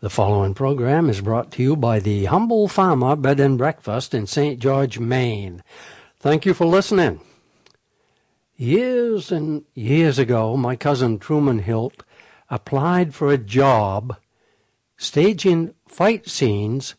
The 0.00 0.10
following 0.10 0.52
program 0.52 1.08
is 1.08 1.22
brought 1.22 1.50
to 1.52 1.62
you 1.62 1.74
by 1.74 2.00
the 2.00 2.26
Humble 2.26 2.68
Farmer 2.68 3.16
Bed 3.16 3.40
and 3.40 3.56
Breakfast 3.56 4.12
in 4.12 4.26
St. 4.26 4.60
George, 4.60 4.98
Maine. 4.98 5.62
Thank 6.18 6.44
you 6.44 6.52
for 6.52 6.66
listening. 6.66 7.22
Years 8.58 9.32
and 9.32 9.64
years 9.72 10.18
ago, 10.18 10.54
my 10.54 10.76
cousin 10.76 11.18
Truman 11.18 11.60
Hilt 11.60 12.02
applied 12.50 13.14
for 13.14 13.32
a 13.32 13.38
job 13.38 14.18
staging 14.98 15.72
fight 15.88 16.28
scenes 16.28 16.94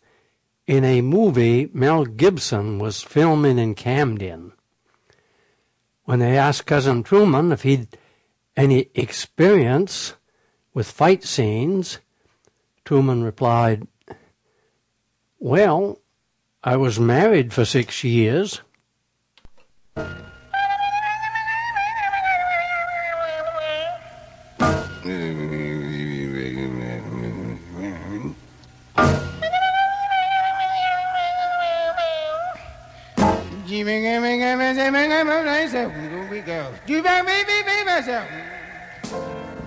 in 0.65 0.83
a 0.83 1.01
movie 1.01 1.69
Mel 1.73 2.03
Gibson 2.03 2.79
was 2.79 3.03
filming 3.03 3.59
in 3.59 3.75
Camden. 3.75 4.53
When 6.05 6.17
they 6.17 6.35
asked 6.35 6.65
Cousin 6.65 7.03
Truman 7.03 7.51
if 7.51 7.61
he'd 7.61 7.95
any 8.55 8.89
experience 8.95 10.15
with 10.73 10.89
fight 10.89 11.23
scenes, 11.23 11.99
Truman 12.87 13.21
replied, 13.21 13.85
Well, 15.39 15.99
I 16.63 16.77
was 16.77 17.01
married 17.01 17.51
for 17.51 17.65
six 17.65 18.05
years. 18.05 18.61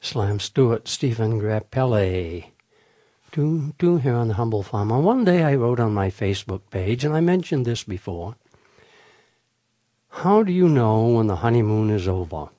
Slam 0.00 0.38
Stewart, 0.38 0.86
Stephen 0.86 1.40
Grappelli. 1.40 2.52
Do, 3.32 3.74
do 3.78 3.96
here 3.96 4.14
on 4.14 4.28
the 4.28 4.34
Humble 4.34 4.62
Farmer. 4.62 5.00
One 5.00 5.24
day 5.24 5.42
I 5.42 5.56
wrote 5.56 5.80
on 5.80 5.92
my 5.92 6.08
Facebook 6.08 6.60
page, 6.70 7.04
and 7.04 7.16
I 7.16 7.20
mentioned 7.20 7.66
this 7.66 7.82
before. 7.82 8.36
How 10.08 10.44
do 10.44 10.52
you 10.52 10.68
know 10.68 11.08
when 11.08 11.26
the 11.26 11.42
honeymoon 11.42 11.90
is 11.90 12.06
over? 12.06 12.50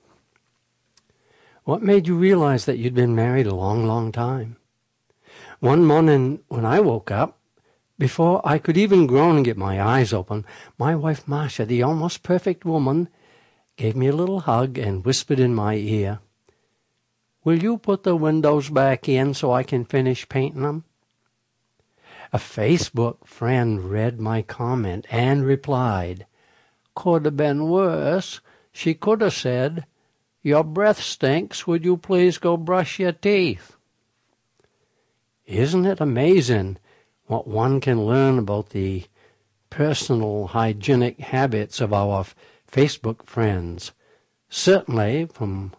What 1.64 1.82
made 1.82 2.08
you 2.08 2.18
realize 2.18 2.66
that 2.66 2.78
you'd 2.78 2.94
been 2.94 3.16
married 3.16 3.48
a 3.48 3.56
long, 3.56 3.88
long 3.88 4.12
time? 4.12 4.58
One 5.62 5.86
morning 5.86 6.42
when 6.50 6.66
I 6.66 6.82
woke 6.82 7.10
up, 7.10 7.38
before 7.98 8.42
I 8.44 8.58
could 8.58 8.78
even 8.78 9.08
groan 9.08 9.38
and 9.38 9.46
get 9.46 9.56
my 9.56 9.82
eyes 9.82 10.12
open, 10.12 10.46
my 10.78 10.94
wife 10.94 11.26
Marcia, 11.26 11.66
the 11.66 11.84
almost 11.84 12.22
perfect 12.22 12.66
woman, 12.66 13.08
gave 13.78 13.96
me 13.96 14.08
a 14.08 14.16
little 14.16 14.42
hug 14.42 14.78
and 14.78 15.06
whispered 15.06 15.40
in 15.40 15.56
my 15.56 15.76
ear, 15.76 16.20
Will 17.44 17.64
you 17.64 17.78
put 17.78 18.04
the 18.04 18.16
windows 18.16 18.70
back 18.70 19.08
in 19.08 19.34
so 19.34 19.54
I 19.54 19.64
can 19.64 19.86
finish 19.86 20.28
painting 20.28 20.64
them? 20.64 20.84
A 22.34 22.38
Facebook 22.38 23.26
friend 23.26 23.90
read 23.90 24.20
my 24.20 24.42
comment 24.42 25.06
and 25.10 25.46
replied, 25.46 26.26
Could 26.94 27.24
have 27.24 27.38
been 27.38 27.70
worse. 27.70 28.42
She 28.74 28.94
could 28.94 29.22
have 29.22 29.34
said, 29.34 29.86
your 30.48 30.64
breath 30.64 31.02
stinks. 31.02 31.68
Would 31.68 31.84
you 31.84 31.98
please 31.98 32.38
go 32.38 32.56
brush 32.56 33.00
your 33.00 33.12
teeth? 33.12 33.76
Isn't 35.46 35.86
it 35.86 36.00
amazing 36.00 36.78
what 37.26 37.48
one 37.48 37.82
can 37.82 38.06
learn 38.06 38.40
about 38.40 38.70
the 38.70 39.04
personal 39.70 40.48
hygienic 40.48 41.20
habits 41.20 41.82
of 41.82 41.92
our 41.92 42.26
Facebook 42.72 43.26
friends? 43.26 43.92
Certainly 44.50 45.28
from 45.34 45.74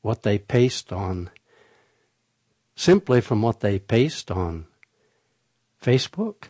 what 0.00 0.22
they 0.22 0.38
paste 0.38 0.92
on, 0.92 1.30
simply 2.74 3.20
from 3.20 3.42
what 3.42 3.60
they 3.60 3.78
paste 3.78 4.30
on 4.30 4.66
Facebook. 5.82 6.48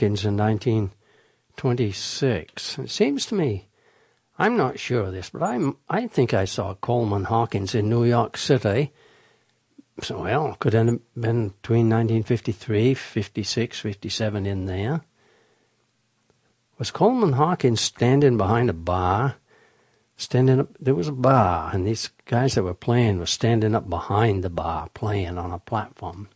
Hawkins 0.00 0.24
in 0.24 0.38
1926. 0.38 2.78
It 2.78 2.88
seems 2.88 3.26
to 3.26 3.34
me, 3.34 3.68
I'm 4.38 4.56
not 4.56 4.78
sure 4.78 5.02
of 5.02 5.12
this, 5.12 5.28
but 5.28 5.42
I'm, 5.42 5.76
I 5.90 6.06
think 6.06 6.32
I 6.32 6.46
saw 6.46 6.72
Coleman 6.72 7.24
Hawkins 7.24 7.74
in 7.74 7.90
New 7.90 8.04
York 8.04 8.38
City. 8.38 8.92
So, 10.00 10.22
well, 10.22 10.56
could 10.58 10.72
have 10.72 10.86
been 11.14 11.48
between 11.48 11.90
1953, 11.90 12.94
56, 12.94 13.78
57 13.78 14.46
in 14.46 14.64
there. 14.64 15.02
Was 16.78 16.90
Coleman 16.90 17.34
Hawkins 17.34 17.82
standing 17.82 18.38
behind 18.38 18.70
a 18.70 18.72
bar? 18.72 19.34
Standing 20.16 20.60
up, 20.60 20.68
there 20.80 20.94
was 20.94 21.08
a 21.08 21.12
bar, 21.12 21.72
and 21.74 21.86
these 21.86 22.08
guys 22.24 22.54
that 22.54 22.62
were 22.62 22.72
playing 22.72 23.18
were 23.18 23.26
standing 23.26 23.74
up 23.74 23.90
behind 23.90 24.42
the 24.42 24.48
bar 24.48 24.88
playing 24.94 25.36
on 25.36 25.52
a 25.52 25.58
platform. 25.58 26.30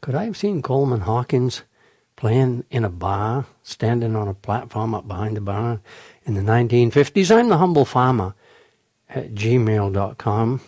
Could 0.00 0.14
I 0.14 0.26
have 0.26 0.36
seen 0.36 0.62
Coleman 0.62 1.00
Hawkins 1.00 1.64
playing 2.24 2.64
in 2.70 2.86
a 2.86 2.88
bar, 2.88 3.44
standing 3.62 4.16
on 4.16 4.26
a 4.26 4.32
platform 4.32 4.94
up 4.94 5.06
behind 5.06 5.36
the 5.36 5.42
bar 5.42 5.78
in 6.24 6.32
the 6.32 6.40
1950s? 6.40 7.30
I'm 7.30 7.50
the 7.50 7.58
humble 7.58 7.84
farmer 7.84 8.34
at 9.10 9.34
gmail.com. 9.34 10.60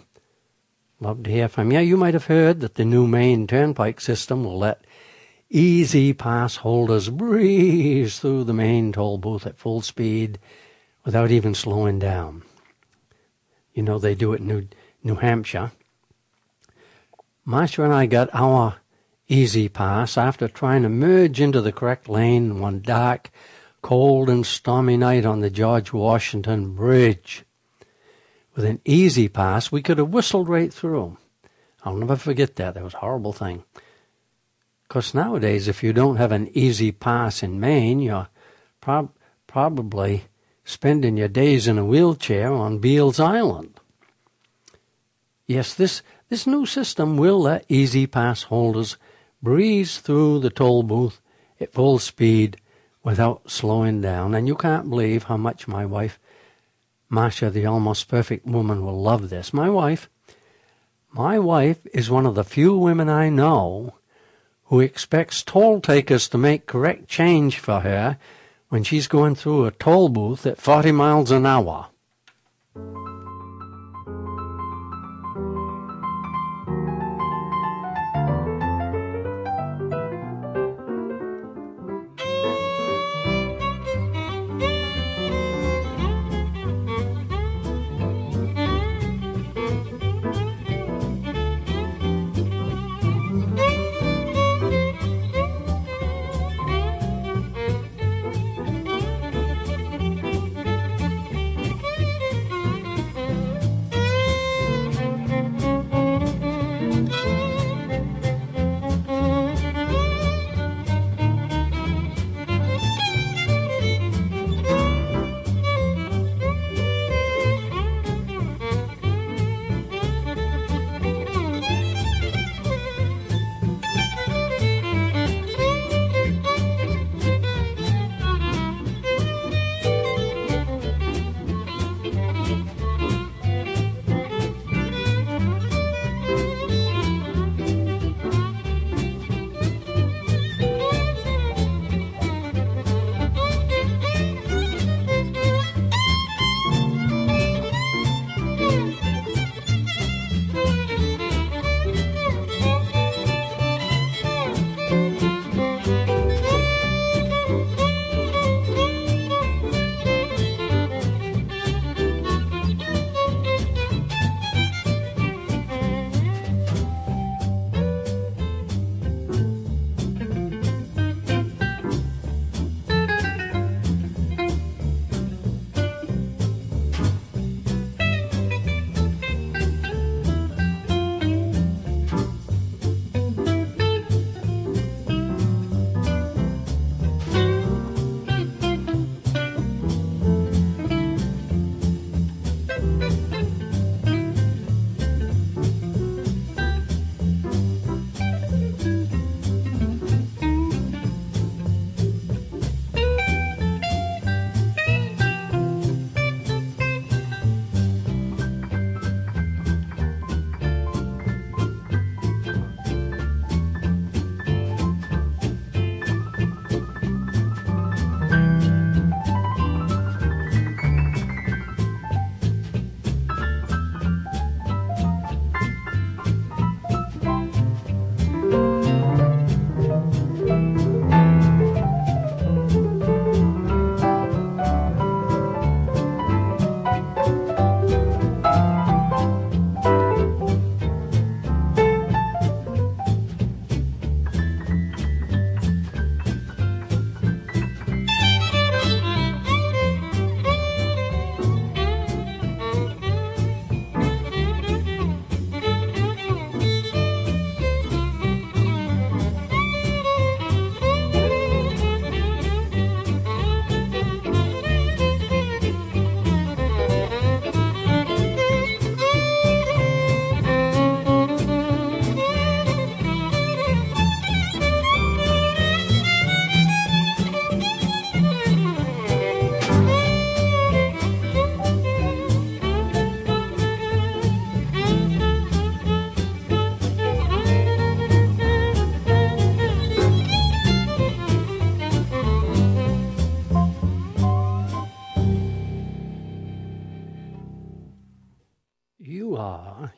Love 1.00 1.22
to 1.22 1.30
hear 1.30 1.48
from 1.48 1.72
you. 1.72 1.78
You 1.80 1.96
might 1.96 2.12
have 2.12 2.26
heard 2.26 2.60
that 2.60 2.74
the 2.74 2.84
new 2.84 3.06
Maine 3.06 3.46
Turnpike 3.46 4.02
system 4.02 4.44
will 4.44 4.58
let 4.58 4.84
E-ZPass 5.48 6.58
holders 6.58 7.08
breeze 7.08 8.18
through 8.18 8.44
the 8.44 8.52
Maine 8.52 8.92
toll 8.92 9.16
booth 9.16 9.46
at 9.46 9.56
full 9.56 9.80
speed 9.80 10.38
without 11.06 11.30
even 11.30 11.54
slowing 11.54 11.98
down. 11.98 12.42
You 13.72 13.82
know 13.82 13.98
they 13.98 14.14
do 14.14 14.34
it 14.34 14.42
in 14.42 14.46
New, 14.46 14.68
New 15.02 15.14
Hampshire. 15.14 15.72
Marcia 17.46 17.82
and 17.82 17.94
I 17.94 18.04
got 18.04 18.28
our 18.34 18.76
E-ZPass 19.28 20.16
after 20.16 20.46
trying 20.46 20.82
to 20.82 20.88
merge 20.88 21.40
into 21.40 21.60
the 21.60 21.72
correct 21.72 22.08
lane 22.08 22.60
one 22.60 22.80
dark, 22.80 23.30
cold 23.82 24.30
and 24.30 24.46
stormy 24.46 24.96
night 24.96 25.24
on 25.24 25.40
the 25.40 25.50
George 25.50 25.92
Washington 25.92 26.74
Bridge. 26.74 27.44
With 28.54 28.64
an 28.64 28.80
E-ZPass, 28.84 29.72
we 29.72 29.82
could 29.82 29.98
have 29.98 30.10
whistled 30.10 30.48
right 30.48 30.72
through. 30.72 31.18
I'll 31.84 31.96
never 31.96 32.16
forget 32.16 32.56
that. 32.56 32.74
That 32.74 32.84
was 32.84 32.94
a 32.94 32.98
horrible 32.98 33.32
thing. 33.32 33.64
Because 34.86 35.12
nowadays, 35.12 35.66
if 35.66 35.82
you 35.82 35.92
don't 35.92 36.16
have 36.16 36.30
an 36.30 36.48
E-ZPass 36.54 37.42
in 37.42 37.58
Maine, 37.58 37.98
you're 38.00 38.28
prob- 38.80 39.12
probably 39.48 40.24
spending 40.64 41.16
your 41.16 41.28
days 41.28 41.66
in 41.66 41.78
a 41.78 41.84
wheelchair 41.84 42.52
on 42.52 42.78
Beals 42.78 43.18
Island. 43.18 43.80
Yes, 45.46 45.74
this, 45.74 46.02
this 46.28 46.46
new 46.46 46.64
system 46.64 47.16
will 47.16 47.40
let 47.42 47.64
E-ZPass 47.68 48.44
holders 48.44 48.96
breeze 49.42 49.98
through 49.98 50.40
the 50.40 50.50
toll 50.50 50.82
booth 50.82 51.20
at 51.60 51.72
full 51.72 51.98
speed 51.98 52.58
without 53.02 53.50
slowing 53.50 54.00
down. 54.00 54.34
And 54.34 54.48
you 54.48 54.56
can't 54.56 54.90
believe 54.90 55.24
how 55.24 55.36
much 55.36 55.68
my 55.68 55.86
wife, 55.86 56.18
Marcia, 57.08 57.50
the 57.50 57.66
almost 57.66 58.08
perfect 58.08 58.46
woman, 58.46 58.84
will 58.84 59.00
love 59.00 59.30
this. 59.30 59.52
My 59.52 59.70
wife, 59.70 60.08
my 61.10 61.38
wife 61.38 61.86
is 61.94 62.10
one 62.10 62.26
of 62.26 62.34
the 62.34 62.44
few 62.44 62.76
women 62.76 63.08
I 63.08 63.28
know 63.28 63.94
who 64.64 64.80
expects 64.80 65.42
toll 65.42 65.80
takers 65.80 66.28
to 66.28 66.38
make 66.38 66.66
correct 66.66 67.08
change 67.08 67.58
for 67.58 67.80
her 67.80 68.18
when 68.68 68.82
she's 68.82 69.06
going 69.06 69.34
through 69.34 69.64
a 69.64 69.70
toll 69.70 70.08
booth 70.08 70.44
at 70.44 70.60
40 70.60 70.92
miles 70.92 71.30
an 71.30 71.46
hour. 71.46 71.88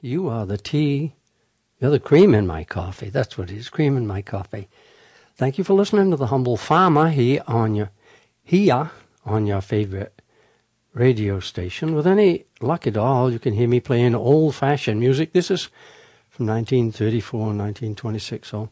You 0.09 0.29
are 0.29 0.47
the 0.47 0.57
tea. 0.57 1.13
You're 1.79 1.91
the 1.91 2.01
cream 2.01 2.35
in 2.35 2.47
my 2.47 2.65
coffee. 2.65 3.11
That's 3.11 3.37
what 3.37 3.51
it 3.51 3.59
is, 3.59 3.69
cream 3.69 3.95
in 3.95 4.07
my 4.07 4.23
coffee. 4.23 4.67
Thank 5.37 5.59
you 5.59 5.65
for 5.65 5.75
listening 5.75 6.11
to 6.11 6.17
the 6.17 6.29
humble 6.29 6.57
farmer 6.57 7.11
here 7.11 7.43
on 7.47 7.75
your 7.75 7.91
here 8.43 8.91
on 9.27 9.47
your 9.47 9.61
favorite 9.61 10.23
radio 10.95 11.41
station. 11.41 11.95
With 11.95 12.07
any 12.07 12.47
luck 12.63 12.87
at 12.87 12.97
all, 12.97 13.31
you 13.31 13.39
can 13.39 13.53
hear 13.53 13.69
me 13.69 13.81
playing 13.81 14.15
old-fashioned 14.15 14.99
music. 14.99 15.35
This 15.35 15.51
is 15.51 15.65
from 16.31 16.47
1934 16.47 17.41
and 17.51 17.59
1926, 17.59 18.49
so 18.49 18.71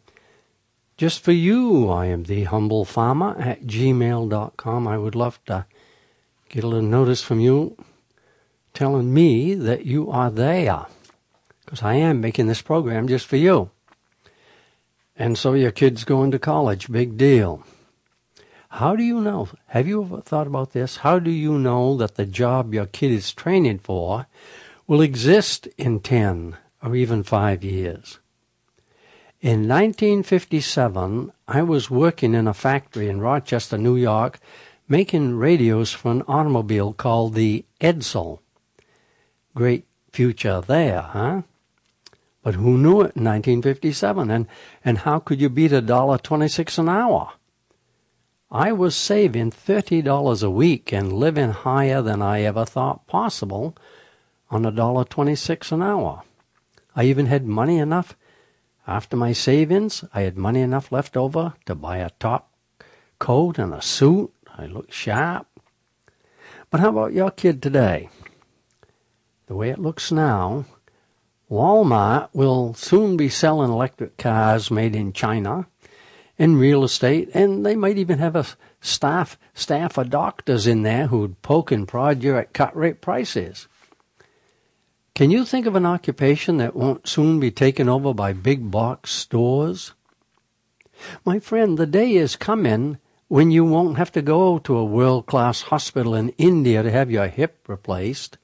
just 0.96 1.22
for 1.22 1.32
you. 1.32 1.90
I 1.90 2.06
am 2.06 2.22
the 2.22 2.44
humble 2.44 2.86
farmer 2.86 3.36
at 3.38 3.64
gmail.com. 3.64 4.88
I 4.88 4.96
would 4.96 5.14
love 5.14 5.38
to 5.44 5.66
get 6.48 6.64
a 6.64 6.66
little 6.66 6.88
notice 6.88 7.20
from 7.20 7.40
you 7.40 7.76
telling 8.72 9.12
me 9.12 9.54
that 9.54 9.84
you 9.84 10.10
are 10.10 10.30
there 10.30 10.86
because 11.66 11.82
I 11.82 11.94
am 11.94 12.22
making 12.22 12.46
this 12.46 12.62
program 12.62 13.08
just 13.08 13.26
for 13.26 13.36
you. 13.36 13.70
And 15.16 15.36
so 15.36 15.52
your 15.52 15.72
kid's 15.72 16.04
going 16.04 16.30
to 16.30 16.38
college, 16.38 16.90
big 16.90 17.18
deal. 17.18 17.64
How 18.68 18.94
do 18.96 19.02
you 19.02 19.20
know? 19.20 19.48
Have 19.68 19.88
you 19.88 20.02
ever 20.02 20.20
thought 20.20 20.46
about 20.46 20.72
this? 20.72 20.98
How 20.98 21.18
do 21.18 21.30
you 21.30 21.58
know 21.58 21.96
that 21.96 22.14
the 22.14 22.26
job 22.26 22.72
your 22.72 22.86
kid 22.86 23.10
is 23.10 23.32
training 23.32 23.80
for 23.80 24.26
will 24.86 25.00
exist 25.00 25.66
in 25.76 26.00
10 26.00 26.56
or 26.82 26.94
even 26.94 27.22
5 27.22 27.64
years? 27.64 28.20
In 29.40 29.68
1957, 29.68 31.32
I 31.48 31.62
was 31.62 31.90
working 31.90 32.34
in 32.34 32.46
a 32.46 32.54
factory 32.54 33.08
in 33.08 33.20
Rochester, 33.20 33.78
New 33.78 33.96
York, 33.96 34.38
making 34.88 35.36
radios 35.36 35.92
for 35.92 36.10
an 36.12 36.22
automobile 36.22 36.92
called 36.92 37.34
the 37.34 37.64
Edsel. 37.80 38.40
Great 39.54 39.86
future 40.12 40.60
there, 40.60 41.02
huh? 41.02 41.42
But 42.46 42.54
who 42.54 42.78
knew 42.78 43.00
it 43.00 43.18
in 43.18 43.24
1957? 43.24 44.30
And, 44.30 44.46
and 44.84 44.98
how 44.98 45.18
could 45.18 45.40
you 45.40 45.48
beat 45.48 45.72
a 45.72 45.80
dollar 45.80 46.16
twenty-six 46.16 46.78
an 46.78 46.88
hour? 46.88 47.32
I 48.52 48.70
was 48.70 48.94
saving 48.94 49.50
$30 49.50 50.44
a 50.44 50.50
week 50.50 50.92
and 50.92 51.12
living 51.12 51.50
higher 51.50 52.00
than 52.00 52.22
I 52.22 52.42
ever 52.42 52.64
thought 52.64 53.08
possible 53.08 53.76
on 54.48 54.64
a 54.64 54.70
dollar 54.70 55.02
twenty-six 55.02 55.72
an 55.72 55.82
hour. 55.82 56.22
I 56.94 57.06
even 57.06 57.26
had 57.26 57.48
money 57.48 57.78
enough 57.78 58.16
after 58.86 59.16
my 59.16 59.32
savings. 59.32 60.04
I 60.14 60.20
had 60.20 60.38
money 60.38 60.60
enough 60.60 60.92
left 60.92 61.16
over 61.16 61.54
to 61.64 61.74
buy 61.74 61.96
a 61.96 62.10
top 62.20 62.52
coat 63.18 63.58
and 63.58 63.74
a 63.74 63.82
suit. 63.82 64.32
I 64.56 64.66
looked 64.66 64.92
sharp. 64.92 65.48
But 66.70 66.78
how 66.78 66.90
about 66.90 67.12
your 67.12 67.32
kid 67.32 67.60
today? 67.60 68.08
The 69.48 69.56
way 69.56 69.70
it 69.70 69.80
looks 69.80 70.12
now, 70.12 70.66
Walmart 71.50 72.28
will 72.32 72.74
soon 72.74 73.16
be 73.16 73.28
selling 73.28 73.70
electric 73.70 74.16
cars 74.16 74.70
made 74.70 74.96
in 74.96 75.12
China 75.12 75.66
in 76.38 76.58
real 76.58 76.82
estate, 76.82 77.30
and 77.34 77.64
they 77.64 77.76
might 77.76 77.98
even 77.98 78.18
have 78.18 78.36
a 78.36 78.46
staff 78.80 79.38
staff 79.54 79.96
of 79.96 80.10
doctors 80.10 80.66
in 80.66 80.82
there 80.82 81.06
who'd 81.06 81.40
poke 81.42 81.70
and 81.70 81.86
prod 81.86 82.22
you 82.22 82.36
at 82.36 82.52
cut 82.52 82.76
rate 82.76 83.00
prices. 83.00 83.68
Can 85.14 85.30
you 85.30 85.44
think 85.44 85.66
of 85.66 85.76
an 85.76 85.86
occupation 85.86 86.58
that 86.58 86.76
won't 86.76 87.08
soon 87.08 87.40
be 87.40 87.50
taken 87.50 87.88
over 87.88 88.12
by 88.12 88.32
big 88.32 88.70
box 88.70 89.12
stores? 89.12 89.94
My 91.24 91.38
friend, 91.38 91.78
the 91.78 91.86
day 91.86 92.14
is 92.16 92.36
coming 92.36 92.98
when 93.28 93.50
you 93.50 93.64
won't 93.64 93.96
have 93.96 94.12
to 94.12 94.22
go 94.22 94.58
to 94.58 94.76
a 94.76 94.84
world 94.84 95.26
class 95.26 95.62
hospital 95.62 96.14
in 96.14 96.30
India 96.30 96.82
to 96.82 96.90
have 96.90 97.10
your 97.10 97.28
hip 97.28 97.66
replaced. 97.66 98.36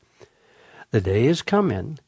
The 0.92 1.00
day 1.00 1.26
is 1.26 1.42
coming 1.42 1.98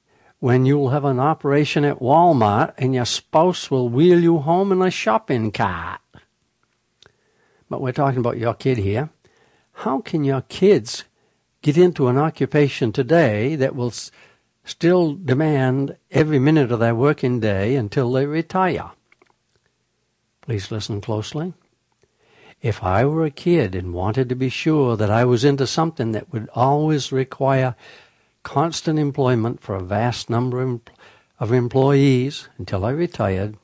when 0.45 0.67
you'll 0.67 0.91
have 0.91 1.07
an 1.07 1.19
operation 1.19 1.87
at 1.87 2.01
Walmart 2.01 2.75
and 2.77 2.95
your 2.95 3.07
spouse 3.07 3.71
will 3.71 3.89
wheel 3.89 4.21
you 4.21 4.37
home 4.37 4.71
in 4.73 4.83
a 4.83 4.91
shopping 4.91 5.51
cart. 5.51 6.03
But 7.71 7.81
we're 7.81 7.93
talking 7.93 8.19
about 8.19 8.37
your 8.37 8.53
kid 8.53 8.77
here. 8.77 9.09
How 9.73 10.03
can 10.03 10.23
your 10.23 10.43
kids 10.43 11.05
get 11.63 11.79
into 11.79 12.09
an 12.09 12.19
occupation 12.19 12.93
today 12.93 13.57
that 13.57 13.75
will 13.75 13.89
s- 13.89 14.11
still 14.65 15.15
demand 15.15 15.97
every 16.11 16.39
minute 16.39 16.71
of 16.71 16.79
their 16.79 16.95
working 16.95 17.41
day 17.41 17.75
until 17.75 18.13
they 18.13 18.27
retire? 18.27 18.91
Please 20.43 20.71
listen 20.71 21.01
closely. 21.01 21.55
If 22.61 22.83
I 22.85 23.07
were 23.07 23.25
a 23.25 23.31
kid 23.31 23.75
and 23.75 23.95
wanted 23.95 24.29
to 24.29 24.35
be 24.35 24.51
sure 24.51 24.95
that 24.99 25.11
I 25.11 25.25
was 25.25 25.43
into 25.43 25.67
something 25.67 26.13
that 26.13 26.31
would 26.35 26.51
always 26.55 27.13
require 27.13 27.77
constant 28.45 28.99
employment 28.99 29.61
for 29.61 29.75
a 29.75 29.83
vast 29.83 30.31
number 30.31 30.63
of 31.41 31.53
employees 31.53 32.49
until 32.57 32.85
I 32.85 32.91
retired, 32.91 33.57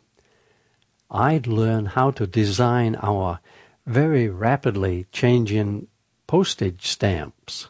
I'd 1.10 1.46
learn 1.46 1.86
how 1.86 2.10
to 2.12 2.26
design 2.26 2.96
our 2.96 3.40
very 3.86 4.28
rapidly 4.28 5.06
changing 5.12 5.86
postage 6.26 6.86
stamps. 6.86 7.69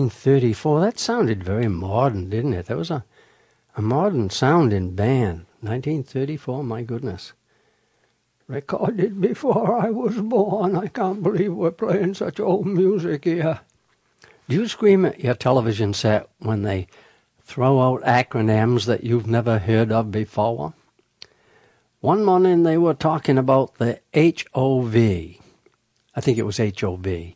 1934. 0.00 0.80
That 0.80 0.98
sounded 0.98 1.44
very 1.44 1.68
modern, 1.68 2.30
didn't 2.30 2.54
it? 2.54 2.66
That 2.66 2.78
was 2.78 2.90
a, 2.90 3.04
a 3.76 3.82
modern 3.82 4.30
sounding 4.30 4.94
band. 4.94 5.46
1934, 5.60 6.64
my 6.64 6.82
goodness. 6.82 7.34
Recorded 8.46 9.20
before 9.20 9.78
I 9.78 9.90
was 9.90 10.18
born. 10.20 10.76
I 10.76 10.86
can't 10.86 11.22
believe 11.22 11.52
we're 11.52 11.72
playing 11.72 12.14
such 12.14 12.40
old 12.40 12.66
music 12.66 13.24
here. 13.24 13.60
Do 14.48 14.56
you 14.56 14.66
scream 14.66 15.04
at 15.04 15.20
your 15.20 15.34
television 15.34 15.92
set 15.92 16.28
when 16.38 16.62
they 16.62 16.86
throw 17.42 17.80
out 17.80 18.02
acronyms 18.02 18.86
that 18.86 19.04
you've 19.04 19.26
never 19.26 19.58
heard 19.58 19.92
of 19.92 20.10
before? 20.10 20.72
One 22.00 22.24
morning 22.24 22.62
they 22.62 22.78
were 22.78 22.94
talking 22.94 23.36
about 23.36 23.74
the 23.74 24.00
HOV. 24.14 24.96
I 26.16 26.20
think 26.20 26.38
it 26.38 26.46
was 26.46 26.58
HOV. 26.58 27.34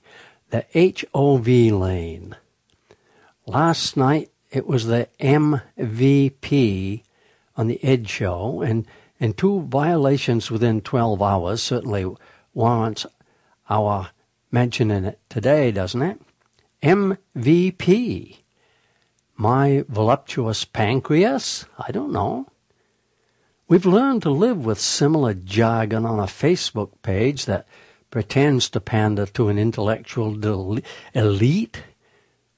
The 0.51 1.03
HOV 1.13 1.47
lane. 1.79 2.35
Last 3.47 3.97
night 3.97 4.31
it 4.51 4.67
was 4.67 4.87
the 4.87 5.09
MVP 5.21 7.03
on 7.57 7.69
the 7.69 7.83
Ed 7.85 8.09
Show, 8.09 8.61
and, 8.61 8.87
and 9.21 9.37
two 9.37 9.63
violations 9.63 10.51
within 10.51 10.81
12 10.81 11.23
hours 11.23 11.63
certainly 11.63 12.13
warrants 12.55 13.07
our 13.71 14.11
mentioning 14.51 15.05
it 15.05 15.21
today, 15.29 15.71
doesn't 15.71 16.03
it? 16.03 16.21
MVP. 16.83 18.39
My 19.37 19.85
voluptuous 19.89 20.65
pancreas? 20.65 21.67
I 21.79 21.93
don't 21.93 22.13
know. 22.13 22.47
We've 23.69 23.87
learned 23.87 24.23
to 24.23 24.31
live 24.31 24.65
with 24.65 24.81
similar 24.81 25.35
jargon 25.35 26.05
on 26.05 26.19
a 26.19 26.25
Facebook 26.25 26.91
page 27.03 27.45
that 27.45 27.67
pretends 28.11 28.69
to 28.71 28.81
pander 28.81 29.27
to 29.27 29.49
an 29.49 29.59
intellectual 29.59 30.37
elite 31.15 31.83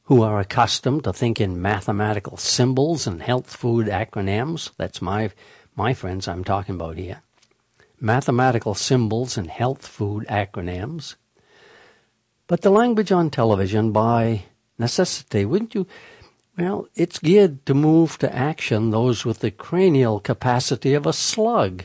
who 0.08 0.22
are 0.22 0.40
accustomed 0.40 1.04
to 1.04 1.12
think 1.12 1.38
in 1.38 1.60
mathematical 1.60 2.38
symbols 2.38 3.06
and 3.06 3.22
health 3.22 3.54
food 3.54 3.86
acronyms. 3.88 4.70
That's 4.78 5.02
my, 5.02 5.30
my 5.76 5.92
friends 5.92 6.26
I'm 6.26 6.44
talking 6.44 6.76
about 6.76 6.96
here. 6.96 7.20
Mathematical 8.00 8.74
symbols 8.74 9.36
and 9.36 9.50
health 9.50 9.86
food 9.86 10.24
acronyms. 10.30 11.16
But 12.46 12.62
the 12.62 12.70
language 12.70 13.12
on 13.12 13.28
television, 13.28 13.92
by 13.92 14.44
necessity, 14.78 15.44
wouldn't 15.44 15.74
you 15.74 15.86
well, 16.56 16.88
it's 16.96 17.18
geared 17.18 17.66
to 17.66 17.74
move 17.74 18.18
to 18.18 18.34
action 18.34 18.90
those 18.90 19.26
with 19.26 19.40
the 19.40 19.50
cranial 19.50 20.20
capacity 20.20 20.94
of 20.94 21.06
a 21.06 21.12
slug. 21.12 21.84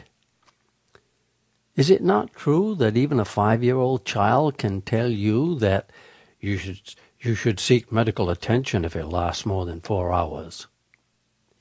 Is 1.76 1.90
it 1.90 2.02
not 2.02 2.34
true 2.34 2.74
that 2.76 2.96
even 2.96 3.20
a 3.20 3.26
five-year-old 3.26 4.06
child 4.06 4.58
can 4.58 4.82
tell 4.82 5.10
you 5.10 5.60
that 5.60 5.90
you 6.40 6.58
should, 6.58 6.80
you 7.24 7.36
should 7.36 7.58
seek 7.58 7.90
medical 7.90 8.30
attention 8.30 8.84
if 8.84 8.98
it 8.98 9.06
lasts 9.06 9.46
more 9.46 9.66
than 9.66 9.80
four 9.80 10.12
hours. 10.12 10.68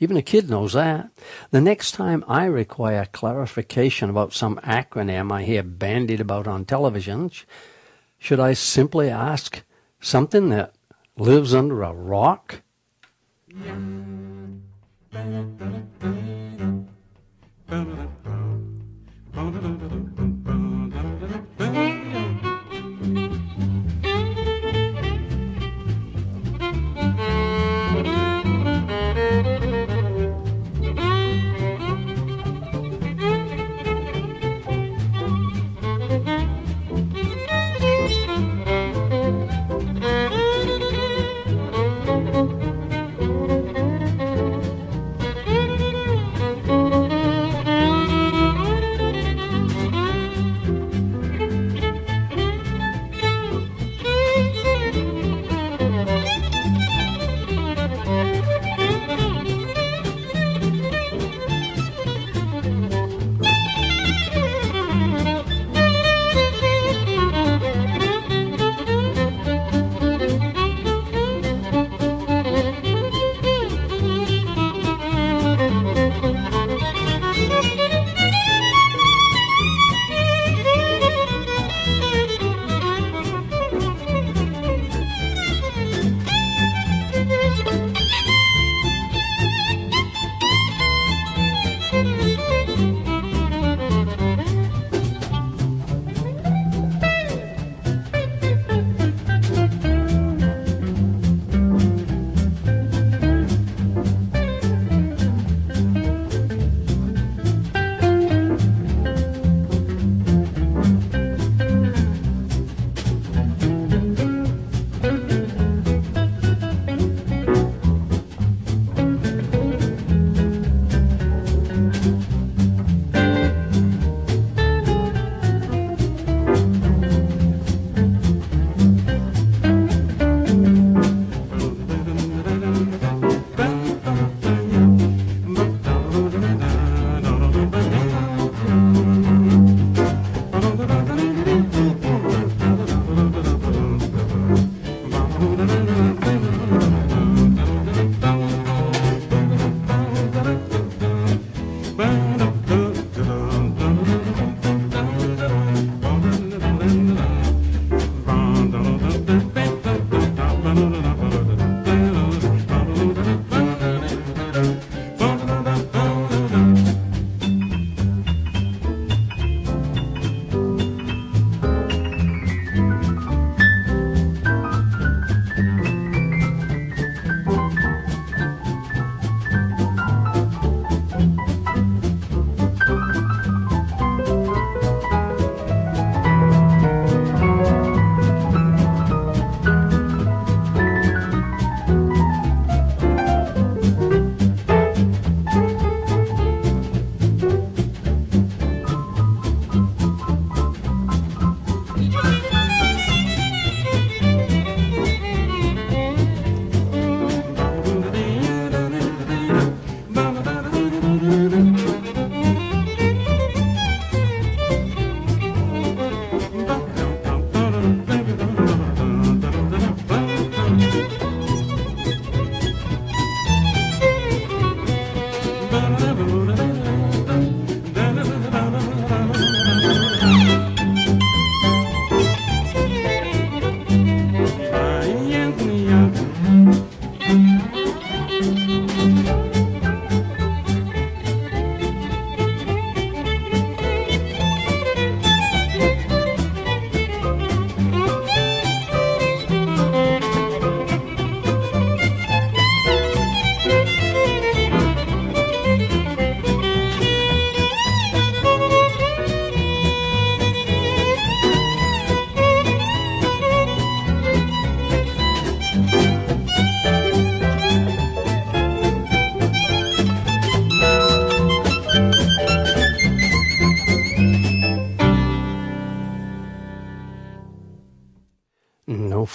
Even 0.00 0.16
a 0.16 0.22
kid 0.22 0.50
knows 0.50 0.72
that. 0.72 1.10
The 1.52 1.60
next 1.60 1.92
time 1.92 2.24
I 2.26 2.46
require 2.46 3.06
clarification 3.12 4.10
about 4.10 4.32
some 4.32 4.56
acronym 4.64 5.30
I 5.30 5.44
hear 5.44 5.62
bandied 5.62 6.20
about 6.20 6.48
on 6.48 6.64
television, 6.64 7.30
should 8.18 8.40
I 8.40 8.54
simply 8.54 9.08
ask 9.08 9.62
something 10.00 10.48
that 10.48 10.74
lives 11.16 11.54
under 11.54 11.84
a 11.84 11.92
rock? 11.92 12.62
Yeah. 13.54 13.92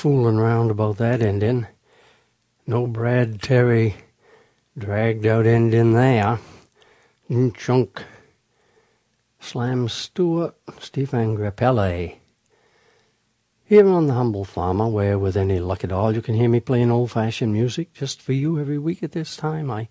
Fooling 0.08 0.38
around 0.38 0.72
about 0.72 0.96
that 0.96 1.22
ending. 1.22 1.68
No 2.66 2.88
Brad 2.88 3.42
Terry 3.42 3.96
dragged 4.78 5.26
out 5.26 5.46
ending 5.46 5.92
there. 5.92 6.40
Chunk. 7.58 8.06
Slam 9.42 9.90
Stewart, 9.90 10.56
Stephen 10.80 11.36
Grappelli. 11.36 12.16
Here 13.66 13.86
on 13.86 14.08
The 14.08 14.14
Humble 14.14 14.46
Farmer, 14.46 14.88
where 14.88 15.20
with 15.20 15.36
any 15.36 15.60
luck 15.60 15.84
at 15.84 15.92
all 15.92 16.16
you 16.16 16.22
can 16.22 16.36
hear 16.36 16.48
me 16.48 16.62
playing 16.62 16.90
old-fashioned 16.90 17.52
music 17.52 17.94
just 17.94 18.22
for 18.22 18.32
you 18.32 18.62
every 18.62 18.78
week 18.78 19.04
at 19.04 19.12
this 19.12 19.36
time, 19.36 19.70
I, 19.70 19.90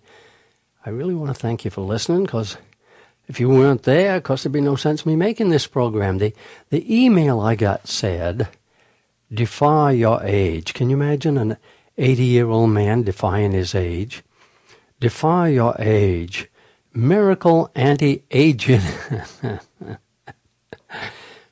I 0.83 0.89
really 0.89 1.13
want 1.13 1.29
to 1.29 1.39
thank 1.39 1.63
you 1.63 1.69
for 1.69 1.81
listening, 1.81 2.23
because 2.23 2.57
if 3.27 3.39
you 3.39 3.49
weren't 3.49 3.83
there, 3.83 4.15
of 4.15 4.23
course 4.23 4.41
there'd 4.41 4.51
be 4.51 4.61
no 4.61 4.77
sense 4.77 5.05
me 5.05 5.15
making 5.15 5.49
this 5.49 5.67
program. 5.67 6.17
The, 6.17 6.33
the 6.71 7.03
email 7.03 7.39
I 7.39 7.53
got 7.53 7.87
said, 7.87 8.47
defy 9.31 9.91
your 9.91 10.23
age. 10.23 10.73
Can 10.73 10.89
you 10.89 10.95
imagine 10.95 11.37
an 11.37 11.57
80-year-old 11.97 12.69
man 12.69 13.03
defying 13.03 13.51
his 13.51 13.75
age? 13.75 14.23
Defy 14.99 15.49
your 15.49 15.75
age. 15.79 16.49
Miracle 16.93 17.69
anti-aging. 17.75 18.81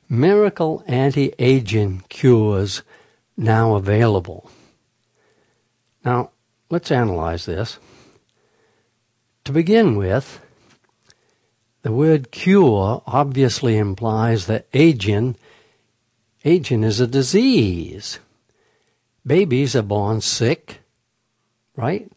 Miracle 0.08 0.82
anti-aging 0.86 2.04
cures 2.08 2.82
now 3.36 3.74
available. 3.74 4.50
Now, 6.04 6.30
let's 6.70 6.90
analyze 6.90 7.46
this. 7.46 7.78
To 9.44 9.52
begin 9.52 9.96
with, 9.96 10.40
the 11.82 11.92
word 11.92 12.32
cure 12.32 13.02
obviously 13.06 13.78
implies 13.78 14.46
that 14.46 14.66
aging, 14.74 15.36
aging 16.46 16.84
is 16.84 17.00
a 17.00 17.08
disease. 17.08 18.20
Babies 19.26 19.74
are 19.74 19.82
born 19.82 20.20
sick, 20.20 20.78
right? 21.74 22.08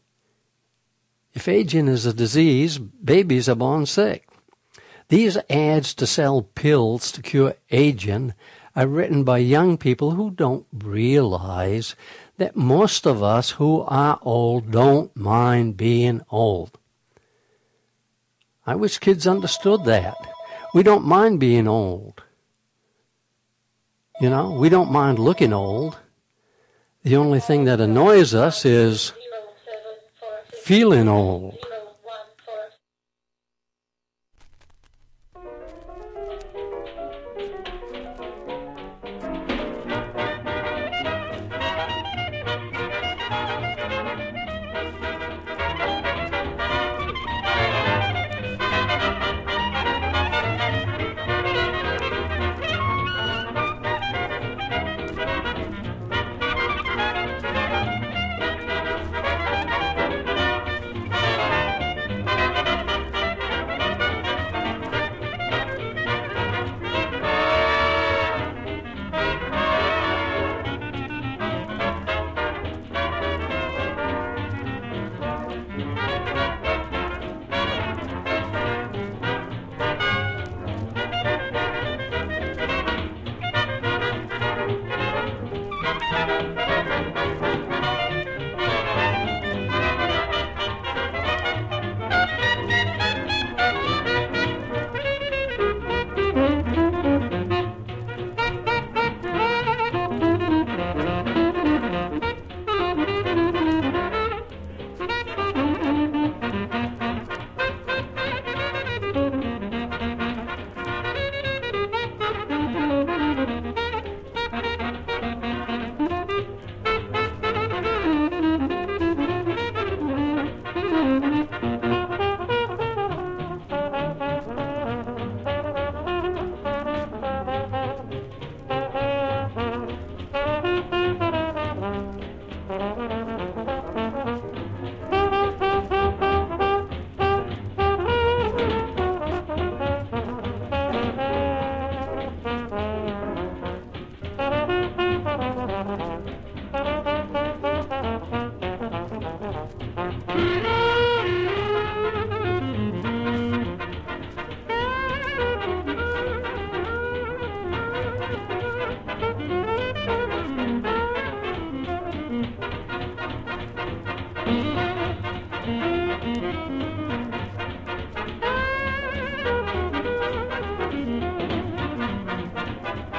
If 1.34 1.48
aging 1.48 1.88
is 1.88 2.06
a 2.06 2.14
disease, 2.14 2.78
babies 2.78 3.50
are 3.50 3.56
born 3.56 3.88
sick. 3.88 4.28
These 5.08 5.38
ads 5.50 5.96
to 5.96 6.06
sell 6.06 6.44
pills 6.44 7.12
to 7.14 7.24
cure 7.24 7.56
aging 7.72 8.36
are 8.76 8.86
written 8.86 9.24
by 9.24 9.40
young 9.40 9.80
people 9.80 10.12
who 10.12 10.30
don't 10.30 10.68
realize 10.72 11.96
that 12.38 12.56
most 12.56 13.08
of 13.08 13.24
us 13.24 13.52
who 13.52 13.82
are 13.88 14.20
old 14.22 14.70
don't 14.70 15.16
mind 15.16 15.76
being 15.76 16.22
old. 16.30 16.78
I 18.68 18.76
wish 18.76 19.00
kids 19.00 19.26
understood 19.26 19.86
that. 19.86 20.16
We 20.76 20.84
don't 20.84 21.04
mind 21.04 21.40
being 21.40 21.68
old. 21.68 22.22
You 24.20 24.30
know, 24.30 24.52
we 24.52 24.68
don't 24.68 24.92
mind 24.92 25.18
looking 25.18 25.54
old. 25.54 25.98
The 27.04 27.16
only 27.16 27.40
thing 27.40 27.64
that 27.66 27.80
annoys 27.80 28.36
us 28.36 28.66
is 28.66 29.14
feeling 30.62 31.08
old. 31.08 31.58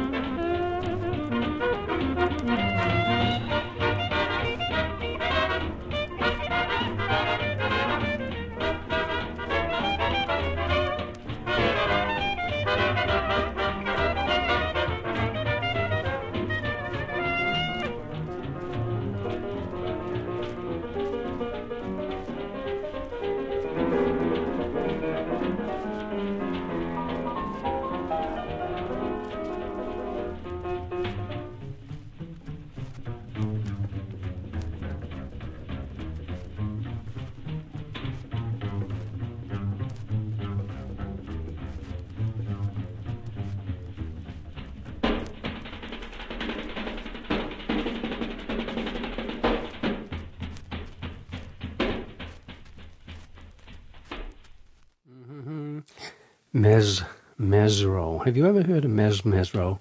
Mezz 56.64 57.06
Mezzrow. 57.38 58.24
Have 58.24 58.38
you 58.38 58.48
ever 58.48 58.64
heard 58.64 58.86
of 58.86 58.92
Mezz 58.92 59.24
Mezzrow? 59.24 59.80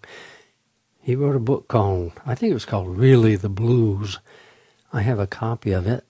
He 1.00 1.14
wrote 1.14 1.36
a 1.36 1.38
book 1.38 1.68
called, 1.68 2.10
I 2.26 2.34
think 2.34 2.50
it 2.50 2.54
was 2.54 2.64
called 2.64 2.98
Really 2.98 3.36
the 3.36 3.48
Blues. 3.48 4.18
I 4.92 5.02
have 5.02 5.20
a 5.20 5.28
copy 5.28 5.70
of 5.70 5.86
it 5.86 6.04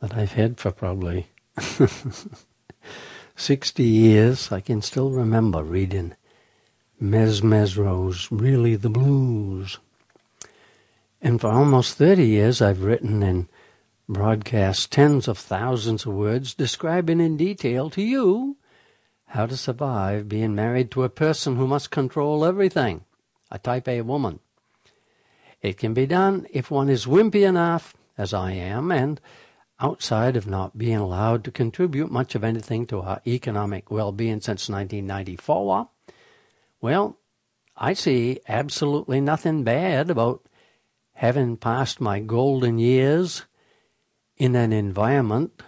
that 0.00 0.16
I've 0.16 0.32
had 0.32 0.58
for 0.58 0.70
probably 0.70 1.28
60 3.36 3.82
years. 3.82 4.50
I 4.50 4.60
can 4.60 4.80
still 4.80 5.10
remember 5.10 5.62
reading 5.62 6.14
Mezz 6.98 7.42
Mezzrow's 7.42 8.32
Really 8.32 8.76
the 8.76 8.88
Blues. 8.88 9.76
And 11.20 11.38
for 11.38 11.48
almost 11.48 11.98
30 11.98 12.24
years, 12.24 12.62
I've 12.62 12.82
written 12.82 13.22
and 13.22 13.46
broadcast 14.08 14.90
tens 14.90 15.28
of 15.28 15.36
thousands 15.36 16.06
of 16.06 16.14
words 16.14 16.54
describing 16.54 17.20
in 17.20 17.36
detail 17.36 17.90
to 17.90 18.00
you 18.00 18.56
how 19.30 19.46
to 19.46 19.56
survive 19.56 20.28
being 20.28 20.56
married 20.56 20.90
to 20.90 21.04
a 21.04 21.08
person 21.08 21.54
who 21.54 21.66
must 21.66 21.92
control 21.92 22.44
everything, 22.44 23.04
a 23.48 23.58
type 23.58 23.86
A 23.86 24.00
woman. 24.00 24.40
It 25.62 25.78
can 25.78 25.94
be 25.94 26.04
done 26.04 26.48
if 26.50 26.68
one 26.68 26.88
is 26.88 27.06
wimpy 27.06 27.46
enough, 27.46 27.94
as 28.18 28.34
I 28.34 28.52
am, 28.52 28.90
and 28.90 29.20
outside 29.78 30.36
of 30.36 30.48
not 30.48 30.76
being 30.76 30.96
allowed 30.96 31.44
to 31.44 31.52
contribute 31.52 32.10
much 32.10 32.34
of 32.34 32.42
anything 32.42 32.86
to 32.88 33.02
our 33.02 33.22
economic 33.24 33.88
well 33.88 34.10
being 34.10 34.40
since 34.40 34.68
1994, 34.68 35.88
well, 36.80 37.16
I 37.76 37.92
see 37.92 38.40
absolutely 38.48 39.20
nothing 39.20 39.62
bad 39.62 40.10
about 40.10 40.44
having 41.12 41.56
passed 41.56 42.00
my 42.00 42.18
golden 42.18 42.80
years 42.80 43.44
in 44.36 44.56
an 44.56 44.72
environment 44.72 45.62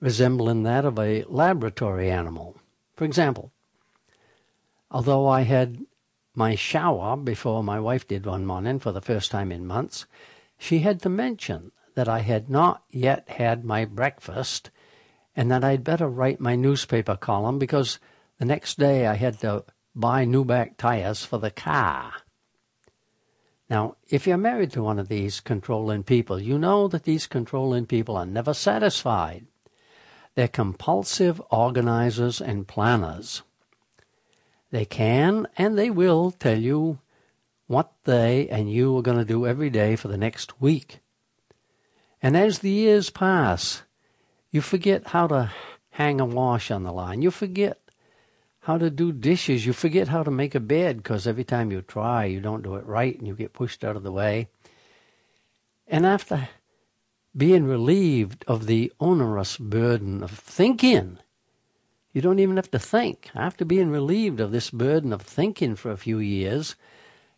resembling 0.00 0.62
that 0.62 0.86
of 0.86 0.98
a 0.98 1.24
laboratory 1.24 2.10
animal. 2.10 2.56
For 3.02 3.06
example, 3.06 3.50
although 4.88 5.26
I 5.26 5.40
had 5.40 5.86
my 6.36 6.54
shower 6.54 7.16
before 7.16 7.64
my 7.64 7.80
wife 7.80 8.06
did 8.06 8.24
one 8.24 8.46
morning 8.46 8.78
for 8.78 8.92
the 8.92 9.00
first 9.00 9.32
time 9.32 9.50
in 9.50 9.66
months, 9.66 10.06
she 10.56 10.78
had 10.78 11.02
to 11.02 11.08
mention 11.08 11.72
that 11.96 12.08
I 12.08 12.20
had 12.20 12.48
not 12.48 12.84
yet 12.90 13.28
had 13.28 13.64
my 13.64 13.86
breakfast 13.86 14.70
and 15.34 15.50
that 15.50 15.64
I'd 15.64 15.82
better 15.82 16.06
write 16.06 16.38
my 16.38 16.54
newspaper 16.54 17.16
column 17.16 17.58
because 17.58 17.98
the 18.38 18.44
next 18.44 18.78
day 18.78 19.08
I 19.08 19.14
had 19.14 19.40
to 19.40 19.64
buy 19.96 20.24
new 20.24 20.44
back 20.44 20.76
tires 20.76 21.24
for 21.24 21.38
the 21.38 21.50
car. 21.50 22.12
Now, 23.68 23.96
if 24.10 24.28
you're 24.28 24.36
married 24.36 24.70
to 24.74 24.82
one 24.84 25.00
of 25.00 25.08
these 25.08 25.40
controlling 25.40 26.04
people, 26.04 26.40
you 26.40 26.56
know 26.56 26.86
that 26.86 27.02
these 27.02 27.26
controlling 27.26 27.86
people 27.86 28.16
are 28.16 28.24
never 28.24 28.54
satisfied. 28.54 29.48
They're 30.34 30.48
compulsive 30.48 31.40
organizers 31.50 32.40
and 32.40 32.66
planners. 32.66 33.42
They 34.70 34.84
can 34.84 35.46
and 35.58 35.78
they 35.78 35.90
will 35.90 36.30
tell 36.30 36.58
you 36.58 37.00
what 37.66 37.92
they 38.04 38.48
and 38.48 38.72
you 38.72 38.96
are 38.96 39.02
going 39.02 39.18
to 39.18 39.24
do 39.24 39.46
every 39.46 39.70
day 39.70 39.96
for 39.96 40.08
the 40.08 40.16
next 40.16 40.60
week. 40.60 41.00
And 42.22 42.36
as 42.36 42.60
the 42.60 42.70
years 42.70 43.10
pass, 43.10 43.82
you 44.50 44.60
forget 44.60 45.08
how 45.08 45.26
to 45.26 45.52
hang 45.90 46.20
a 46.20 46.24
wash 46.24 46.70
on 46.70 46.84
the 46.84 46.92
line. 46.92 47.20
You 47.20 47.30
forget 47.30 47.78
how 48.60 48.78
to 48.78 48.90
do 48.90 49.12
dishes. 49.12 49.66
You 49.66 49.72
forget 49.72 50.08
how 50.08 50.22
to 50.22 50.30
make 50.30 50.54
a 50.54 50.60
bed 50.60 50.98
because 50.98 51.26
every 51.26 51.44
time 51.44 51.70
you 51.70 51.82
try, 51.82 52.24
you 52.24 52.40
don't 52.40 52.62
do 52.62 52.76
it 52.76 52.86
right 52.86 53.18
and 53.18 53.26
you 53.26 53.34
get 53.34 53.52
pushed 53.52 53.84
out 53.84 53.96
of 53.96 54.02
the 54.02 54.12
way. 54.12 54.48
And 55.86 56.06
after 56.06 56.48
being 57.36 57.64
relieved 57.64 58.44
of 58.46 58.66
the 58.66 58.92
onerous 59.00 59.56
burden 59.56 60.22
of 60.22 60.30
thinking, 60.30 61.18
you 62.12 62.20
don't 62.20 62.38
even 62.38 62.56
have 62.56 62.70
to 62.70 62.78
think. 62.78 63.30
After 63.34 63.64
being 63.64 63.90
relieved 63.90 64.38
of 64.40 64.52
this 64.52 64.70
burden 64.70 65.12
of 65.12 65.22
thinking 65.22 65.76
for 65.76 65.90
a 65.90 65.96
few 65.96 66.18
years, 66.18 66.76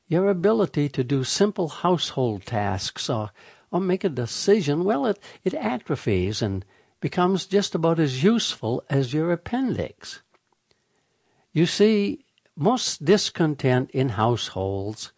your 0.08 0.28
ability 0.28 0.88
to 0.90 1.04
do 1.04 1.22
simple 1.22 1.68
household 1.68 2.44
tasks 2.44 3.08
or, 3.08 3.30
or 3.70 3.80
make 3.80 4.02
a 4.02 4.08
decision, 4.08 4.84
well, 4.84 5.06
it, 5.06 5.20
it 5.44 5.54
atrophies 5.54 6.42
and 6.42 6.64
becomes 7.00 7.46
just 7.46 7.74
about 7.74 8.00
as 8.00 8.24
useful 8.24 8.82
as 8.90 9.14
your 9.14 9.30
appendix. 9.30 10.22
You 11.52 11.66
see, 11.66 12.24
most 12.56 13.04
discontent 13.04 13.90
in 13.90 14.10
households 14.10 15.12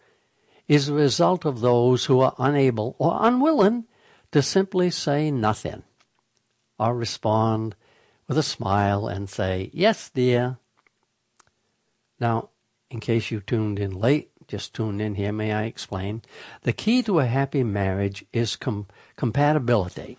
is 0.69 0.89
a 0.89 0.95
result 0.95 1.47
of 1.47 1.61
those 1.61 2.05
who 2.05 2.21
are 2.21 2.35
unable 2.39 2.95
or 2.99 3.19
unwilling 3.21 3.87
to 4.37 4.43
simply 4.43 4.91
say 4.91 5.31
nothing 5.31 5.83
or 6.79 6.95
respond 6.95 7.75
with 8.29 8.37
a 8.37 8.43
smile 8.43 9.09
and 9.09 9.31
say, 9.31 9.71
Yes, 9.73 10.11
dear. 10.11 10.59
Now, 12.21 12.51
in 12.91 13.01
case 13.01 13.31
you 13.31 13.41
tuned 13.41 13.79
in 13.79 13.99
late, 13.99 14.31
just 14.47 14.75
tuned 14.75 15.01
in 15.01 15.15
here, 15.15 15.33
may 15.33 15.53
I 15.53 15.63
explain? 15.63 16.21
The 16.65 16.75
key 16.75 17.03
to 17.05 17.21
a 17.21 17.25
happy 17.25 17.65
marriage 17.65 18.27
is 18.31 18.57
com- 18.57 18.89
compatibility. 19.17 20.19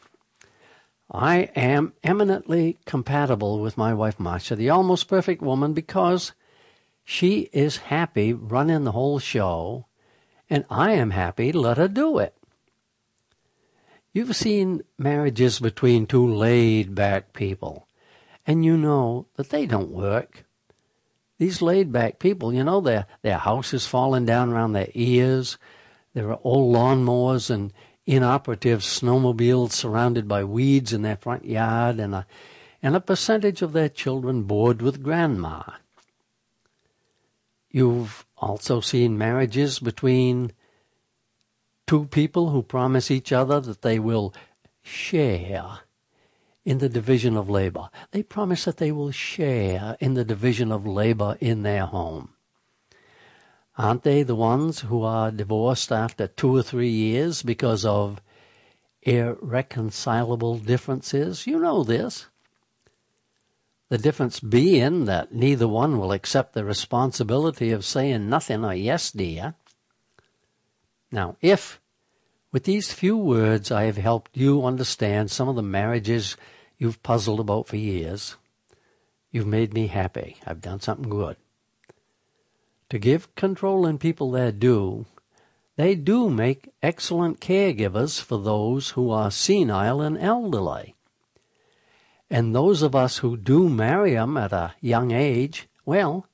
I 1.11 1.51
am 1.55 1.93
eminently 2.03 2.79
compatible 2.87 3.59
with 3.59 3.77
my 3.77 3.93
wife 3.93 4.19
Marcia, 4.19 4.55
the 4.55 4.71
almost 4.71 5.07
perfect 5.07 5.43
woman, 5.43 5.73
because 5.73 6.31
she 7.05 7.51
is 7.53 7.77
happy 7.93 8.33
running 8.33 8.83
the 8.83 8.93
whole 8.93 9.19
show, 9.19 9.85
and 10.49 10.65
I 10.71 10.93
am 10.93 11.11
happy 11.11 11.51
to 11.51 11.59
let 11.59 11.77
her 11.77 11.87
do 11.87 12.17
it. 12.17 12.36
You've 14.17 14.35
seen 14.35 14.81
marriages 14.97 15.59
between 15.59 16.07
two 16.07 16.25
laid 16.27 16.95
back 16.95 17.33
people, 17.33 17.87
and 18.47 18.65
you 18.65 18.75
know 18.75 19.27
that 19.35 19.51
they 19.51 19.67
don't 19.67 19.91
work. 19.91 20.43
These 21.37 21.61
laid 21.61 21.91
back 21.91 22.17
people, 22.17 22.51
you 22.51 22.63
know, 22.63 22.81
their, 22.81 23.05
their 23.21 23.37
house 23.37 23.75
is 23.75 23.85
falling 23.85 24.25
down 24.25 24.49
around 24.49 24.73
their 24.73 24.89
ears. 24.95 25.59
There 26.15 26.31
are 26.31 26.39
old 26.43 26.75
lawnmowers 26.75 27.51
and 27.51 27.71
inoperative 28.07 28.79
snowmobiles 28.79 29.73
surrounded 29.73 30.27
by 30.27 30.43
weeds 30.43 30.93
in 30.93 31.03
their 31.03 31.17
front 31.17 31.45
yard 31.45 31.99
and 31.99 32.15
a, 32.15 32.25
and 32.81 32.95
a 32.95 32.99
percentage 32.99 33.61
of 33.61 33.73
their 33.73 33.87
children 33.87 34.45
bored 34.45 34.81
with 34.81 35.03
grandma. 35.03 35.61
You've 37.69 38.25
also 38.35 38.79
seen 38.81 39.15
marriages 39.15 39.77
between 39.77 40.53
two 41.87 42.05
people 42.05 42.49
who 42.49 42.61
promise 42.61 43.09
each 43.09 43.31
other 43.31 43.59
that 43.61 43.81
they 43.81 43.97
will 43.97 44.33
share 44.83 45.79
in 46.65 46.79
the 46.79 46.89
division 46.89 47.37
of 47.37 47.49
labor. 47.49 47.89
They 48.11 48.23
promise 48.23 48.65
that 48.65 48.77
they 48.77 48.91
will 48.91 49.11
share 49.11 49.95
in 50.01 50.13
the 50.13 50.25
division 50.25 50.71
of 50.71 50.85
labor 50.85 51.37
in 51.39 51.63
their 51.63 51.85
home. 51.85 52.33
Aren't 53.77 54.03
they 54.03 54.23
the 54.23 54.35
ones 54.35 54.81
who 54.81 55.03
are 55.03 55.31
divorced 55.31 55.91
after 55.91 56.27
two 56.27 56.55
or 56.55 56.63
three 56.63 56.89
years 56.89 57.43
because 57.43 57.85
of 57.85 58.21
irreconcilable 59.03 60.57
differences? 60.57 61.47
You 61.47 61.59
know 61.59 61.83
this. 61.83 62.27
The 63.89 63.97
difference 63.97 64.41
being 64.41 65.05
that 65.05 65.33
neither 65.33 65.67
one 65.67 65.97
will 65.97 66.11
accept 66.11 66.53
the 66.53 66.65
responsibility 66.65 67.71
of 67.71 67.85
saying 67.85 68.27
nothing 68.27 68.65
or 68.65 68.73
yes, 68.73 69.11
dear. 69.11 69.53
Now, 71.11 71.35
if 71.41 71.79
with 72.51 72.63
these 72.63 72.93
few 72.93 73.17
words 73.17 73.71
I 73.71 73.83
have 73.83 73.97
helped 73.97 74.35
you 74.35 74.65
understand 74.65 75.31
some 75.31 75.47
of 75.49 75.55
the 75.55 75.63
marriages 75.63 76.37
you've 76.77 77.03
puzzled 77.03 77.39
about 77.39 77.67
for 77.67 77.77
years, 77.77 78.35
you've 79.31 79.47
made 79.47 79.73
me 79.73 79.87
happy. 79.87 80.37
I've 80.45 80.61
done 80.61 80.79
something 80.79 81.09
good 81.09 81.37
to 82.89 82.99
give 82.99 83.33
controlling 83.35 83.97
people 83.97 84.31
their 84.31 84.51
due, 84.51 85.05
they 85.75 85.95
do 85.95 86.29
make 86.29 86.71
excellent 86.81 87.39
caregivers 87.39 88.21
for 88.21 88.41
those 88.41 88.91
who 88.91 89.11
are 89.11 89.29
senile 89.29 90.01
and 90.01 90.17
elderly. 90.17 90.95
And 92.29 92.53
those 92.53 92.81
of 92.81 92.95
us 92.95 93.17
who 93.19 93.37
do 93.37 93.69
marry 93.69 94.13
them 94.13 94.37
at 94.37 94.51
a 94.51 94.73
young 94.81 95.11
age, 95.11 95.67
well, 95.85 96.25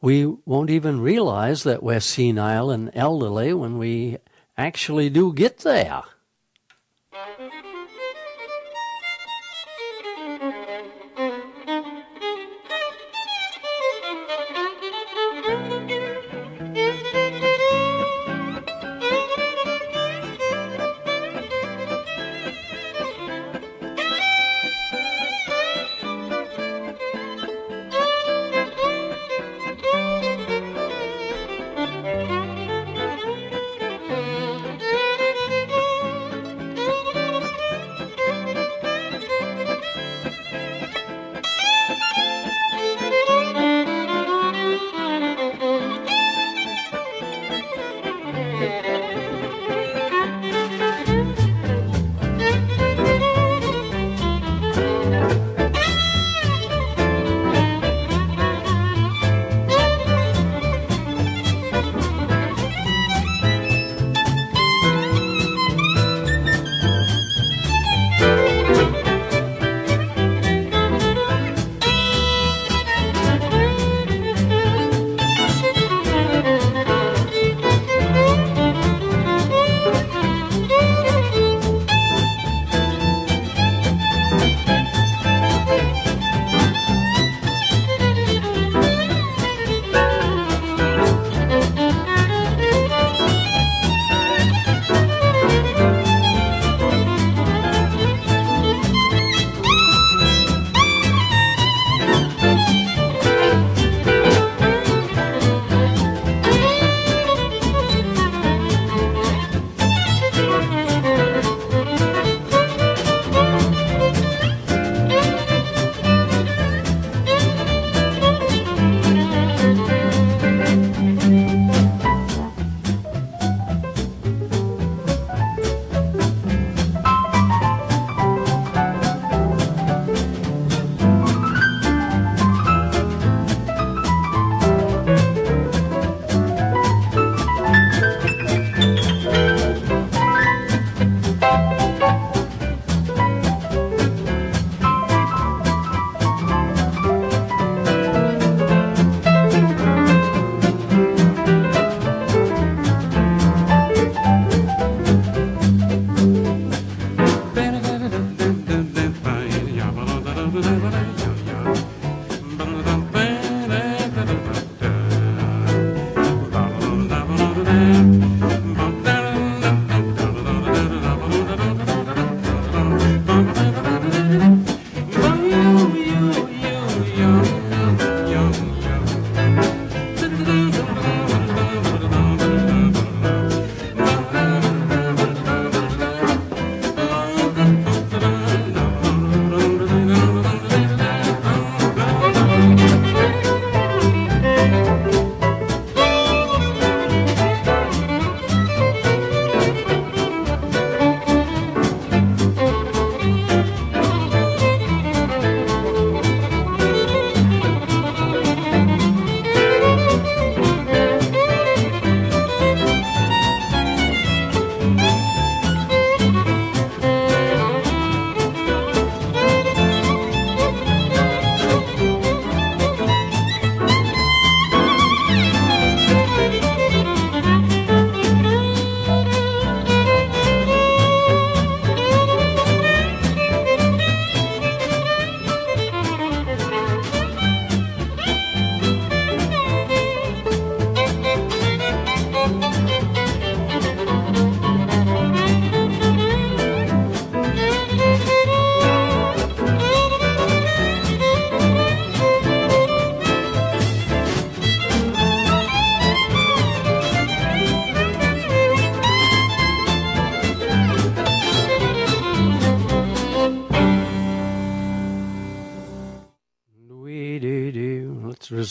we 0.00 0.26
won't 0.44 0.70
even 0.70 1.00
realize 1.00 1.62
that 1.64 1.82
we're 1.82 2.00
senile 2.00 2.70
and 2.70 2.90
elderly 2.94 3.52
when 3.52 3.78
we 3.78 4.18
actually 4.56 5.10
do 5.10 5.32
get 5.32 5.58
there. 5.58 6.02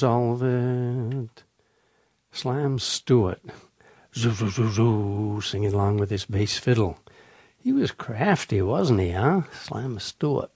Let's 0.06 0.42
it. 0.44 1.44
Slam 2.32 2.78
Stewart. 2.78 3.42
Zoo, 4.14 4.32
zoo, 4.32 4.50
zoo, 4.50 4.70
zoo, 4.70 5.42
singing 5.42 5.74
along 5.74 5.98
with 5.98 6.12
his 6.12 6.26
bass 6.26 6.60
fiddle. 6.60 7.00
He 7.58 7.74
was 7.74 7.92
crafty, 7.92 8.62
wasn't 8.62 9.00
he, 9.00 9.12
huh? 9.12 9.42
Slam 9.52 9.98
Stewart. 10.00 10.52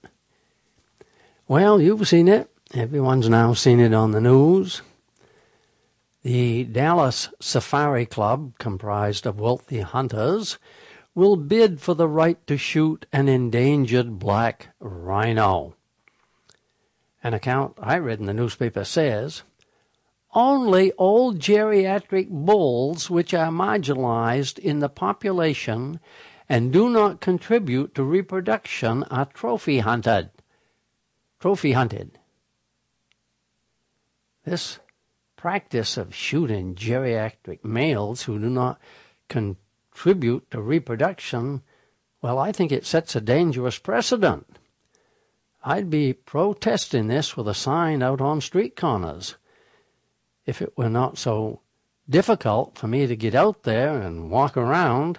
Well, 1.48 1.80
you've 1.80 2.06
seen 2.06 2.28
it. 2.28 2.48
Everyone's 2.74 3.28
now 3.28 3.52
seen 3.52 3.80
it 3.80 3.92
on 3.92 4.12
the 4.12 4.20
news. 4.20 4.82
The 6.22 6.62
Dallas 6.62 7.28
Safari 7.40 8.06
Club, 8.06 8.52
comprised 8.58 9.26
of 9.26 9.40
wealthy 9.40 9.80
hunters, 9.80 10.58
will 11.14 11.34
bid 11.34 11.80
for 11.80 11.94
the 11.94 12.06
right 12.06 12.46
to 12.46 12.56
shoot 12.56 13.04
an 13.12 13.28
endangered 13.28 14.20
black 14.20 14.68
rhino. 14.78 15.74
An 17.22 17.34
account 17.34 17.74
I 17.80 17.98
read 17.98 18.20
in 18.20 18.26
the 18.26 18.34
newspaper 18.34 18.84
says 18.84 19.42
only 20.32 20.92
old 20.96 21.38
geriatric 21.38 22.28
bulls 22.28 23.10
which 23.10 23.34
are 23.34 23.50
marginalized 23.50 24.58
in 24.58 24.78
the 24.78 24.88
population 24.88 25.98
and 26.48 26.72
do 26.72 26.88
not 26.88 27.20
contribute 27.20 27.94
to 27.94 28.04
reproduction 28.04 29.02
are 29.04 29.26
trophy 29.26 29.80
hunted. 29.80 30.30
Trophy 31.40 31.72
hunted. 31.72 32.18
This 34.44 34.78
practice 35.36 35.96
of 35.96 36.14
shooting 36.14 36.74
geriatric 36.74 37.64
males 37.64 38.22
who 38.22 38.38
do 38.38 38.50
not 38.50 38.80
contribute 39.28 40.50
to 40.50 40.60
reproduction, 40.60 41.62
well, 42.20 42.38
I 42.38 42.52
think 42.52 42.72
it 42.72 42.86
sets 42.86 43.16
a 43.16 43.20
dangerous 43.20 43.78
precedent. 43.78 44.49
I'd 45.62 45.90
be 45.90 46.12
protesting 46.12 47.08
this 47.08 47.36
with 47.36 47.46
a 47.46 47.54
sign 47.54 48.02
out 48.02 48.20
on 48.20 48.40
street 48.40 48.76
corners 48.76 49.36
if 50.46 50.62
it 50.62 50.76
were 50.76 50.88
not 50.88 51.18
so 51.18 51.60
difficult 52.08 52.78
for 52.78 52.88
me 52.88 53.06
to 53.06 53.14
get 53.14 53.34
out 53.34 53.62
there 53.62 54.00
and 54.00 54.30
walk 54.30 54.56
around. 54.56 55.18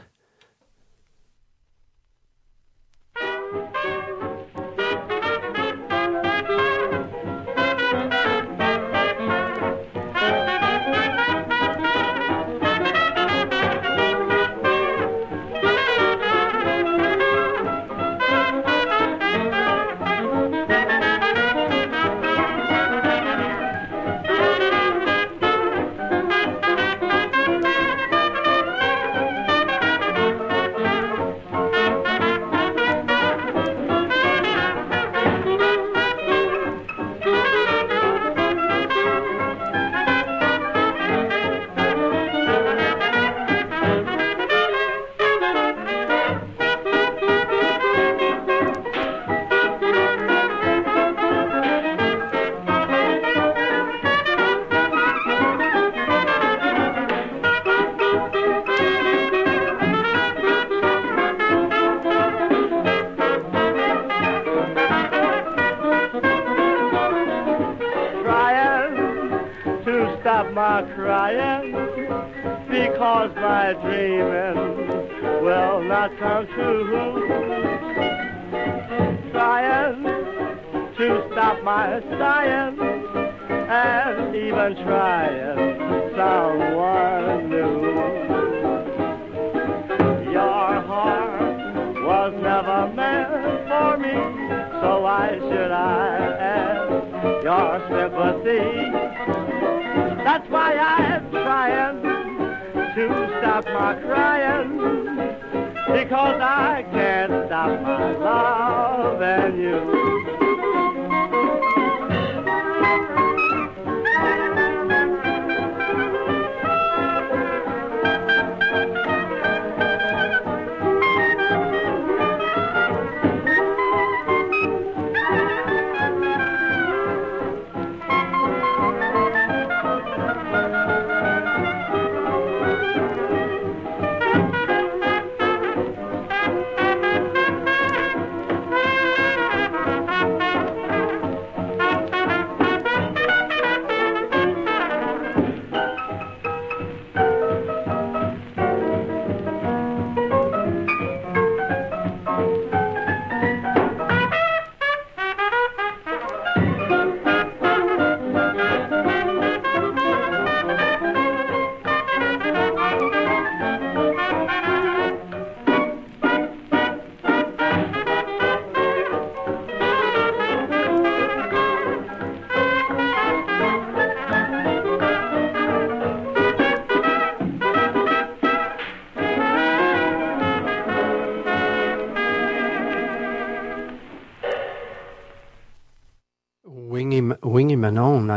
companion 109.41 110.10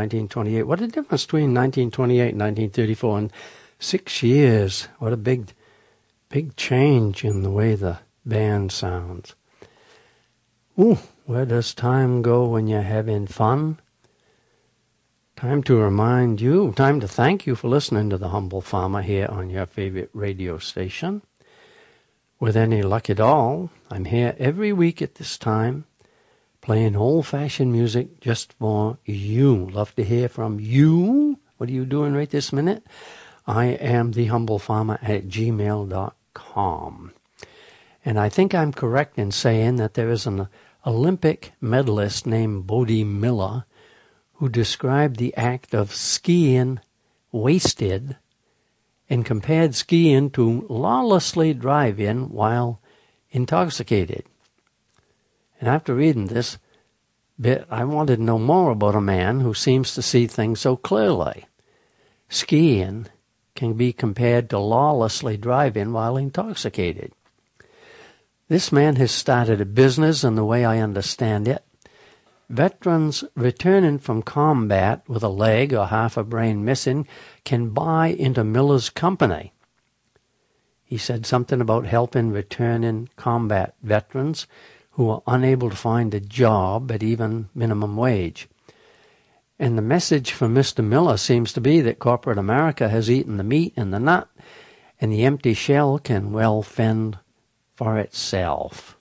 1928. 0.05 0.63
What 0.63 0.81
a 0.81 0.87
difference 0.87 1.25
between 1.25 1.53
1928 1.53 2.29
and 2.29 2.39
1934 2.39 3.17
and 3.17 3.33
six 3.79 4.21
years. 4.21 4.87
What 4.99 5.13
a 5.13 5.17
big, 5.17 5.53
big 6.29 6.55
change 6.55 7.23
in 7.23 7.41
the 7.41 7.49
way 7.49 7.75
the 7.75 7.99
band 8.25 8.71
sounds. 8.71 9.35
Ooh, 10.79 10.99
where 11.25 11.45
does 11.45 11.73
time 11.73 12.21
go 12.21 12.45
when 12.45 12.67
you're 12.67 12.81
having 12.81 13.27
fun? 13.27 13.79
Time 15.35 15.63
to 15.63 15.77
remind 15.77 16.39
you, 16.39 16.71
time 16.75 16.99
to 16.99 17.07
thank 17.07 17.47
you 17.47 17.55
for 17.55 17.67
listening 17.67 18.09
to 18.11 18.17
The 18.17 18.29
Humble 18.29 18.61
Farmer 18.61 19.01
here 19.01 19.27
on 19.29 19.49
your 19.49 19.65
favorite 19.65 20.09
radio 20.13 20.59
station. 20.59 21.23
With 22.39 22.55
any 22.55 22.83
luck 22.83 23.09
at 23.09 23.19
all, 23.19 23.71
I'm 23.89 24.05
here 24.05 24.35
every 24.37 24.71
week 24.71 25.01
at 25.01 25.15
this 25.15 25.37
time 25.37 25.85
playing 26.65 26.95
old 26.95 27.27
fashioned 27.27 27.71
music 27.71 28.19
just 28.19 28.51
for 28.53 28.97
you. 29.05 29.69
Love 29.69 29.93
to 29.93 30.03
hear 30.03 30.27
from 30.27 30.59
you. 30.59 31.37
What 31.57 31.69
are 31.69 31.73
you 31.73 31.85
doing 31.85 32.15
right 32.15 32.27
this 32.27 32.51
minute? 32.51 32.83
I 33.45 33.65
am 33.65 34.13
the 34.13 34.25
humble 34.25 34.57
farmer 34.57 34.97
at 35.03 35.27
gmail.com. 35.27 37.11
And 38.03 38.19
I 38.19 38.29
think 38.29 38.55
I'm 38.55 38.73
correct 38.73 39.19
in 39.19 39.29
saying 39.29 39.75
that 39.75 39.93
there 39.93 40.09
is 40.09 40.25
an 40.25 40.47
Olympic 40.87 41.51
medalist 41.61 42.25
named 42.25 42.65
Bode 42.65 43.05
Miller 43.05 43.65
who 44.33 44.49
described 44.49 45.17
the 45.17 45.37
act 45.37 45.75
of 45.75 45.93
skiing 45.93 46.79
wasted 47.31 48.17
and 49.07 49.23
compared 49.23 49.75
skiing 49.75 50.31
to 50.31 50.65
lawlessly 50.67 51.53
driving 51.53 52.29
while 52.31 52.81
intoxicated. 53.29 54.23
And 55.59 55.69
after 55.69 55.95
reading 55.95 56.27
this 56.27 56.57
bit, 57.39 57.65
I 57.69 57.83
wanted 57.83 58.17
to 58.17 58.23
know 58.23 58.39
more 58.39 58.71
about 58.71 58.95
a 58.95 59.01
man 59.01 59.39
who 59.39 59.53
seems 59.53 59.93
to 59.93 60.01
see 60.01 60.27
things 60.27 60.59
so 60.59 60.75
clearly. 60.75 61.45
Skiing 62.29 63.07
can 63.55 63.73
be 63.73 63.93
compared 63.93 64.49
to 64.49 64.59
lawlessly 64.59 65.37
driving 65.37 65.93
while 65.93 66.17
intoxicated. 66.17 67.13
This 68.47 68.71
man 68.71 68.97
has 68.97 69.11
started 69.11 69.59
a 69.59 69.65
business, 69.65 70.23
and 70.23 70.37
the 70.37 70.45
way 70.45 70.65
I 70.65 70.79
understand 70.79 71.47
it, 71.47 71.63
veterans 72.49 73.23
returning 73.35 73.97
from 73.97 74.21
combat 74.21 75.03
with 75.07 75.23
a 75.23 75.29
leg 75.29 75.73
or 75.73 75.87
half 75.87 76.15
a 76.15 76.23
brain 76.23 76.63
missing 76.63 77.07
can 77.43 77.69
buy 77.69 78.07
into 78.07 78.43
Miller's 78.43 78.89
company. 78.89 79.53
He 80.83 80.97
said 80.97 81.25
something 81.25 81.59
about 81.59 81.87
helping 81.87 82.31
returning 82.31 83.09
combat 83.15 83.73
veterans 83.81 84.45
who 84.95 85.09
are 85.09 85.21
unable 85.27 85.69
to 85.69 85.75
find 85.75 86.13
a 86.13 86.19
job 86.21 86.89
at 86.89 87.03
even 87.03 87.49
minimum 87.53 87.97
wage. 87.97 88.47
And 89.59 89.77
the 89.77 89.81
message 89.81 90.31
from 90.31 90.55
Mr. 90.55 90.83
Miller 90.83 91.17
seems 91.17 91.51
to 91.53 91.61
be 91.61 91.81
that 91.81 91.99
corporate 91.99 92.37
America 92.37 92.87
has 92.87 93.09
eaten 93.09 93.35
the 93.35 93.43
meat 93.43 93.73
and 93.75 93.93
the 93.93 93.99
nut, 93.99 94.29
and 94.99 95.11
the 95.11 95.23
empty 95.23 95.53
shell 95.53 95.99
can 95.99 96.31
well 96.31 96.61
fend 96.61 97.17
for 97.75 97.99
itself. 97.99 98.97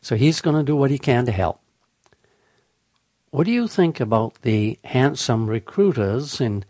So 0.00 0.16
he's 0.16 0.40
going 0.40 0.56
to 0.56 0.62
do 0.62 0.76
what 0.76 0.90
he 0.90 0.98
can 0.98 1.26
to 1.26 1.32
help. 1.32 1.60
What 3.30 3.44
do 3.44 3.52
you 3.52 3.68
think 3.68 4.00
about 4.00 4.40
the 4.40 4.78
handsome 4.84 5.48
recruiters 5.48 6.40
in 6.40 6.64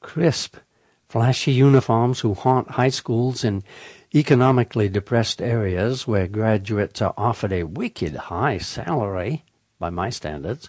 crisp, 0.00 0.56
flashy 1.10 1.52
uniforms 1.52 2.20
who 2.20 2.32
haunt 2.32 2.70
high 2.70 2.88
schools 2.88 3.44
in 3.44 3.62
economically 4.14 4.88
depressed 4.88 5.40
areas 5.40 6.06
where 6.06 6.26
graduates 6.26 7.00
are 7.00 7.14
offered 7.16 7.52
a 7.52 7.64
wicked 7.64 8.14
high 8.14 8.58
salary, 8.58 9.44
by 9.78 9.90
my 9.90 10.10
standards, 10.10 10.68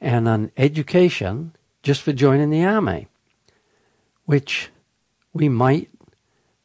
and 0.00 0.28
an 0.28 0.50
education 0.56 1.54
just 1.82 2.02
for 2.02 2.12
joining 2.12 2.50
the 2.50 2.64
army, 2.64 3.06
which 4.24 4.70
we 5.32 5.48
might, 5.48 5.88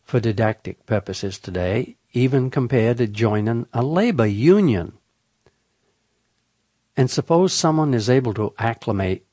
for 0.03 0.19
didactic 0.19 0.85
purposes 0.85 1.37
today, 1.37 1.95
even 2.13 2.49
compare 2.49 2.93
to 2.93 3.07
joining 3.07 3.65
a 3.71 3.83
labor 3.83 4.25
union. 4.25 4.93
And 6.97 7.09
suppose 7.09 7.53
someone 7.53 7.93
is 7.93 8.09
able 8.09 8.33
to 8.33 8.53
acclimate 8.57 9.25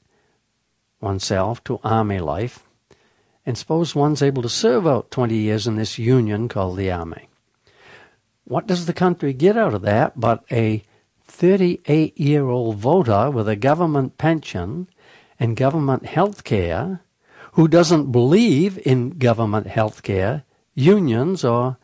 oneself 1.01 1.65
to 1.65 1.81
army 1.83 2.21
life, 2.21 2.68
and 3.49 3.57
suppose 3.57 3.95
one's 3.95 4.21
able 4.21 4.43
to 4.43 4.49
serve 4.51 4.87
out 4.87 5.11
20 5.11 5.35
years 5.35 5.67
in 5.67 5.77
this 5.77 5.99
union 5.99 6.51
called 6.51 6.77
the 6.77 6.91
army. 6.91 7.31
What 8.45 8.67
does 8.67 8.85
the 8.85 8.93
country 8.93 9.33
get 9.33 9.57
out 9.57 9.73
of 9.73 9.81
that 9.81 10.21
but 10.21 10.45
a 10.53 10.83
38 11.25 12.21
year 12.21 12.47
old 12.47 12.77
voter 12.77 13.31
with 13.31 13.49
a 13.49 13.57
government 13.57 14.19
pension 14.19 14.87
and 15.41 15.57
government 15.57 16.05
health 16.05 16.45
care 16.45 17.01
who 17.53 17.69
doesn't 17.69 18.13
believe 18.13 18.79
in 18.85 19.17
government 19.17 19.67
health 19.67 20.03
care, 20.03 20.45
unions, 20.75 21.43
or 21.43 21.79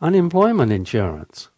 unemployment 0.00 0.72
insurance. 0.72 1.48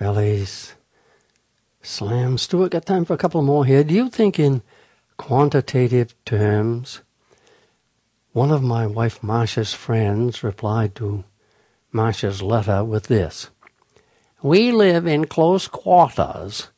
Ellis. 0.00 0.74
Slam. 1.82 2.38
Stewart, 2.38 2.72
got 2.72 2.86
time 2.86 3.04
for 3.04 3.14
a 3.14 3.18
couple 3.18 3.42
more 3.42 3.64
here. 3.64 3.84
Do 3.84 3.94
you 3.94 4.08
think 4.08 4.38
in 4.38 4.62
quantitative 5.16 6.14
terms? 6.24 7.00
One 8.32 8.50
of 8.50 8.62
my 8.62 8.86
wife 8.86 9.22
Marcia's 9.22 9.72
friends 9.72 10.42
replied 10.42 10.94
to 10.96 11.24
Marcia's 11.92 12.42
letter 12.42 12.84
with 12.84 13.04
this. 13.04 13.50
We 14.42 14.72
live 14.72 15.06
in 15.06 15.26
close 15.26 15.68
quarters, 15.68 16.68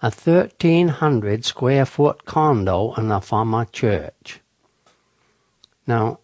a 0.00 0.10
1300 0.10 1.44
square 1.44 1.84
foot 1.84 2.24
condo 2.24 2.94
in 2.94 3.10
a 3.10 3.20
former 3.20 3.64
church. 3.64 4.40
Now, 5.86 6.20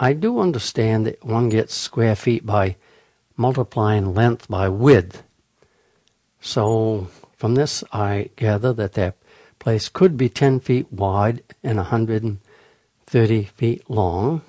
I 0.00 0.14
do 0.14 0.40
understand 0.40 1.06
that 1.06 1.24
one 1.24 1.48
gets 1.48 1.74
square 1.74 2.16
feet 2.16 2.44
by 2.44 2.76
multiplying 3.36 4.14
length 4.14 4.48
by 4.48 4.68
width. 4.68 5.22
So 6.42 7.06
from 7.36 7.54
this, 7.54 7.84
I 7.92 8.30
gather 8.34 8.72
that 8.72 8.94
that 8.94 9.16
place 9.60 9.88
could 9.88 10.16
be 10.16 10.28
10 10.28 10.58
feet 10.58 10.92
wide 10.92 11.42
and 11.62 11.76
130 11.78 13.44
feet 13.44 13.88
long, 13.88 14.42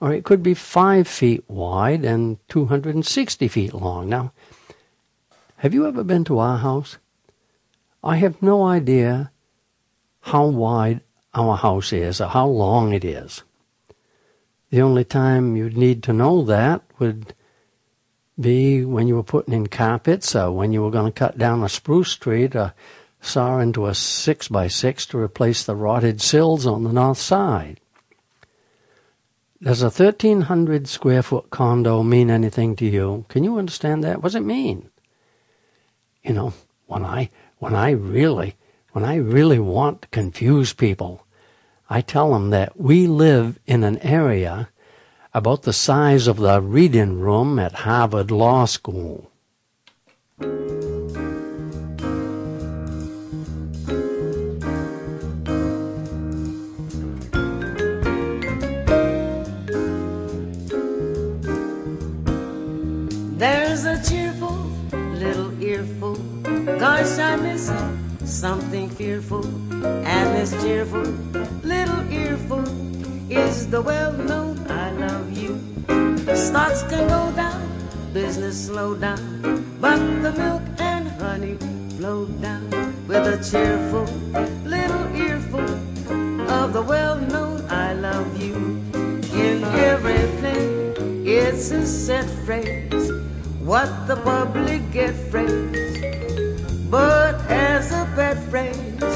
or 0.00 0.12
it 0.12 0.24
could 0.24 0.42
be 0.42 0.52
5 0.52 1.06
feet 1.06 1.44
wide 1.48 2.04
and 2.04 2.38
260 2.48 3.48
feet 3.48 3.72
long. 3.72 4.08
Now, 4.08 4.32
have 5.58 5.72
you 5.72 5.86
ever 5.86 6.02
been 6.02 6.24
to 6.24 6.40
our 6.40 6.58
house? 6.58 6.98
I 8.02 8.16
have 8.16 8.42
no 8.42 8.64
idea 8.64 9.30
how 10.22 10.46
wide 10.46 11.02
our 11.34 11.56
house 11.56 11.92
is 11.92 12.20
or 12.20 12.28
how 12.28 12.48
long 12.48 12.92
it 12.92 13.04
is. 13.04 13.44
The 14.70 14.82
only 14.82 15.04
time 15.04 15.56
you'd 15.56 15.76
need 15.76 16.02
to 16.02 16.12
know 16.12 16.42
that 16.42 16.82
would 16.98 17.32
be 18.38 18.84
when 18.84 19.08
you 19.08 19.16
were 19.16 19.22
putting 19.22 19.54
in 19.54 19.66
carpets 19.66 20.34
or 20.36 20.52
when 20.52 20.72
you 20.72 20.82
were 20.82 20.90
going 20.90 21.10
to 21.10 21.18
cut 21.18 21.38
down 21.38 21.62
a 21.62 21.68
spruce 21.68 22.14
tree 22.14 22.48
to 22.48 22.74
saw 23.20 23.58
into 23.58 23.86
a 23.86 23.94
six 23.94 24.48
by 24.48 24.68
six 24.68 25.06
to 25.06 25.18
replace 25.18 25.64
the 25.64 25.74
rotted 25.74 26.20
sills 26.20 26.66
on 26.66 26.84
the 26.84 26.92
north 26.92 27.18
side. 27.18 27.80
Does 29.62 29.80
a 29.80 29.86
1300 29.86 30.86
square 30.86 31.22
foot 31.22 31.48
condo 31.50 32.02
mean 32.02 32.30
anything 32.30 32.76
to 32.76 32.84
you? 32.84 33.24
Can 33.28 33.42
you 33.42 33.58
understand 33.58 34.04
that? 34.04 34.18
What 34.18 34.24
does 34.24 34.34
it 34.34 34.40
mean? 34.40 34.90
You 36.22 36.34
know, 36.34 36.52
when 36.86 37.04
I, 37.04 37.30
when 37.58 37.74
I 37.74 37.90
really, 37.90 38.54
when 38.92 39.04
I 39.04 39.16
really 39.16 39.58
want 39.58 40.02
to 40.02 40.08
confuse 40.08 40.74
people, 40.74 41.26
I 41.88 42.02
tell 42.02 42.32
them 42.32 42.50
that 42.50 42.78
we 42.78 43.06
live 43.06 43.58
in 43.66 43.82
an 43.82 43.98
area 43.98 44.68
about 45.36 45.64
the 45.64 45.72
size 45.72 46.26
of 46.26 46.38
the 46.38 46.62
reading 46.62 47.20
room 47.20 47.58
at 47.58 47.84
Harvard 47.84 48.30
Law 48.30 48.64
School. 48.64 49.30
There's 63.36 63.84
a 63.84 64.02
cheerful 64.08 64.56
little 65.20 65.52
earful, 65.62 66.14
gosh, 66.78 67.18
I 67.18 67.36
miss 67.36 67.68
it, 67.68 68.26
something 68.26 68.88
fearful, 68.88 69.44
and 69.84 70.34
this 70.34 70.52
cheerful 70.62 71.04
little 71.62 72.10
earful 72.10 72.64
is 73.30 73.68
the 73.68 73.82
love 73.82 74.18
you. 74.30 74.75
Stocks 76.56 76.84
can 76.84 77.06
go 77.06 77.30
down, 77.36 77.68
business 78.14 78.68
slow 78.68 78.94
down, 78.94 79.76
but 79.78 79.98
the 80.22 80.32
milk 80.32 80.62
and 80.78 81.06
honey 81.20 81.58
flow 81.98 82.24
down 82.40 82.70
with 83.06 83.26
a 83.26 83.36
cheerful 83.44 84.06
little 84.64 85.06
earful 85.14 85.68
of 86.50 86.72
the 86.72 86.80
well-known 86.80 87.60
I 87.68 87.92
love 87.92 88.42
you. 88.42 88.54
In 89.34 89.64
every 89.64 90.24
play, 90.40 90.96
it's 91.26 91.70
a 91.72 91.86
set 91.86 92.24
phrase, 92.46 93.12
what 93.60 93.90
the 94.06 94.16
public 94.16 94.80
get 94.90 95.14
phrase, 95.28 96.00
but 96.88 97.34
as 97.50 97.92
a 97.92 98.08
pet 98.16 98.38
phrase, 98.48 99.12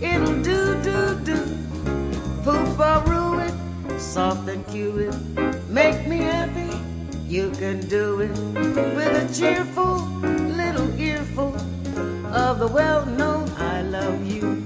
it'll 0.00 0.40
do 0.46 0.80
do 0.86 1.18
do 1.26 1.38
poop 2.44 2.78
or 2.78 3.02
rue 3.10 3.40
it, 3.40 3.98
soft 3.98 4.48
and 4.48 4.64
cue 4.68 5.10
it. 5.10 5.25
You 7.36 7.50
can 7.50 7.80
do 7.80 8.20
it 8.20 8.30
with 8.96 9.12
a 9.12 9.28
cheerful 9.38 9.96
little 10.56 10.88
earful 10.98 11.54
of 12.32 12.58
the 12.60 12.66
well-known 12.66 13.50
I 13.58 13.82
love 13.82 14.24
you. 14.24 14.65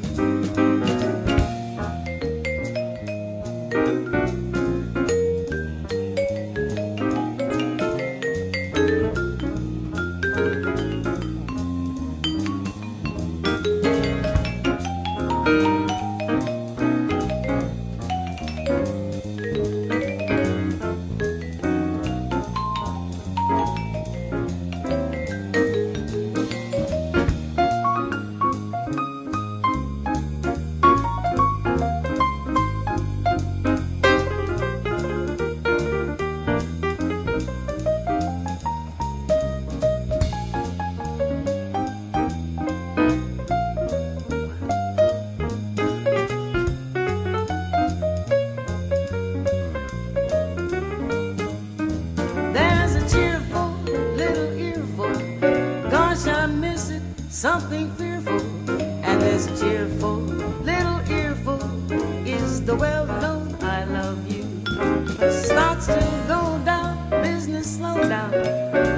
Slow 67.63 67.97
down. 68.09 68.31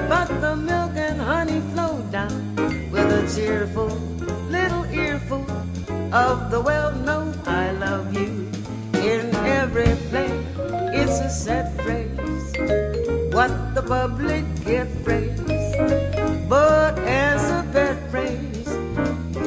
But 0.09 0.27
the 0.41 0.55
milk 0.55 0.95
and 0.95 1.19
honey 1.19 1.61
flow 1.73 2.01
down 2.11 2.55
with 2.91 3.11
a 3.11 3.23
cheerful 3.35 3.89
little 4.49 4.85
earful 4.85 5.45
of 6.13 6.51
the 6.51 6.61
well 6.61 6.91
known 6.91 7.33
I 7.45 7.71
love 7.71 8.13
you. 8.13 8.49
In 8.93 9.35
every 9.35 9.95
play, 10.09 10.31
it's 10.93 11.19
a 11.19 11.29
set 11.29 11.81
phrase 11.81 12.23
what 13.33 13.73
the 13.73 13.81
public 13.81 14.45
get 14.63 14.87
phrase, 15.03 15.39
but 16.47 16.99
as 16.99 17.41
a 17.49 17.67
pet 17.73 17.97
phrase, 18.11 18.67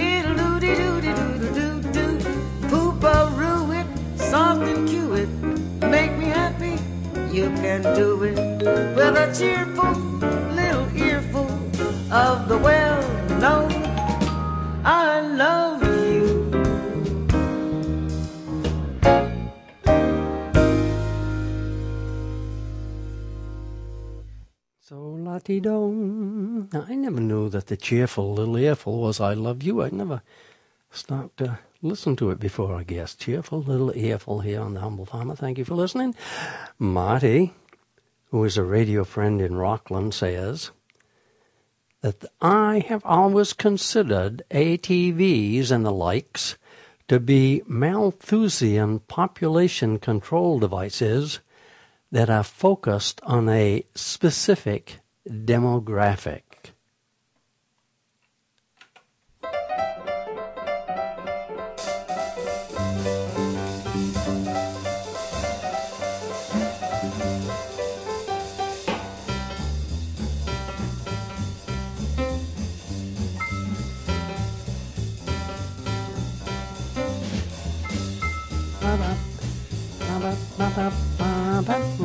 it'll 0.00 0.58
do 0.58 0.74
do 0.74 1.00
de 1.00 1.14
do 1.14 1.38
do 1.38 1.82
do 1.92 2.18
do, 2.18 2.68
poop 2.68 3.02
rue 3.38 3.72
it, 3.72 3.86
soft 4.18 4.62
and 4.62 4.88
cue 4.88 5.14
it, 5.14 5.28
make 5.88 6.12
me 6.18 6.26
happy. 6.26 6.76
You 7.32 7.48
can 7.62 7.82
do 7.94 8.24
it 8.24 8.45
with 8.94 9.16
a 9.16 9.32
cheerful 9.36 9.92
little 10.54 10.88
earful 10.96 11.48
of 12.12 12.48
the 12.48 12.58
well-known. 12.58 13.72
I 14.84 15.20
love 15.20 15.82
you. 15.82 16.46
So 24.80 24.96
lottie 25.00 25.60
do. 25.60 26.68
I 26.72 26.94
never 26.94 27.20
knew 27.20 27.48
that 27.48 27.66
the 27.66 27.76
cheerful 27.76 28.32
little 28.34 28.56
earful 28.56 29.00
was 29.00 29.20
I 29.20 29.34
love 29.34 29.62
you. 29.62 29.82
I 29.82 29.90
never 29.90 30.22
stopped 30.90 31.38
to 31.38 31.58
listen 31.82 32.14
to 32.16 32.30
it 32.30 32.38
before, 32.38 32.76
I 32.76 32.84
guess. 32.84 33.14
Cheerful 33.16 33.62
little 33.62 33.92
earful 33.96 34.40
here 34.40 34.60
on 34.60 34.74
the 34.74 34.80
Humble 34.80 35.06
Farmer. 35.06 35.34
Thank 35.34 35.58
you 35.58 35.64
for 35.64 35.74
listening. 35.74 36.14
Marty, 36.78 37.52
who 38.30 38.44
is 38.44 38.56
a 38.56 38.62
radio 38.62 39.04
friend 39.04 39.40
in 39.40 39.56
Rockland, 39.56 40.14
says 40.14 40.70
that 42.02 42.24
I 42.40 42.84
have 42.88 43.04
always 43.04 43.52
considered 43.52 44.42
ATVs 44.50 45.70
and 45.70 45.84
the 45.84 45.92
likes 45.92 46.56
to 47.08 47.20
be 47.20 47.62
Malthusian 47.66 49.00
population 49.00 49.98
control 49.98 50.58
devices 50.58 51.40
that 52.10 52.30
are 52.30 52.44
focused 52.44 53.20
on 53.24 53.48
a 53.48 53.84
specific 53.94 55.00
demographic. 55.28 56.42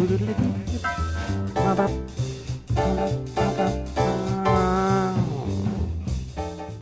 Bye-bye. 0.07 2.10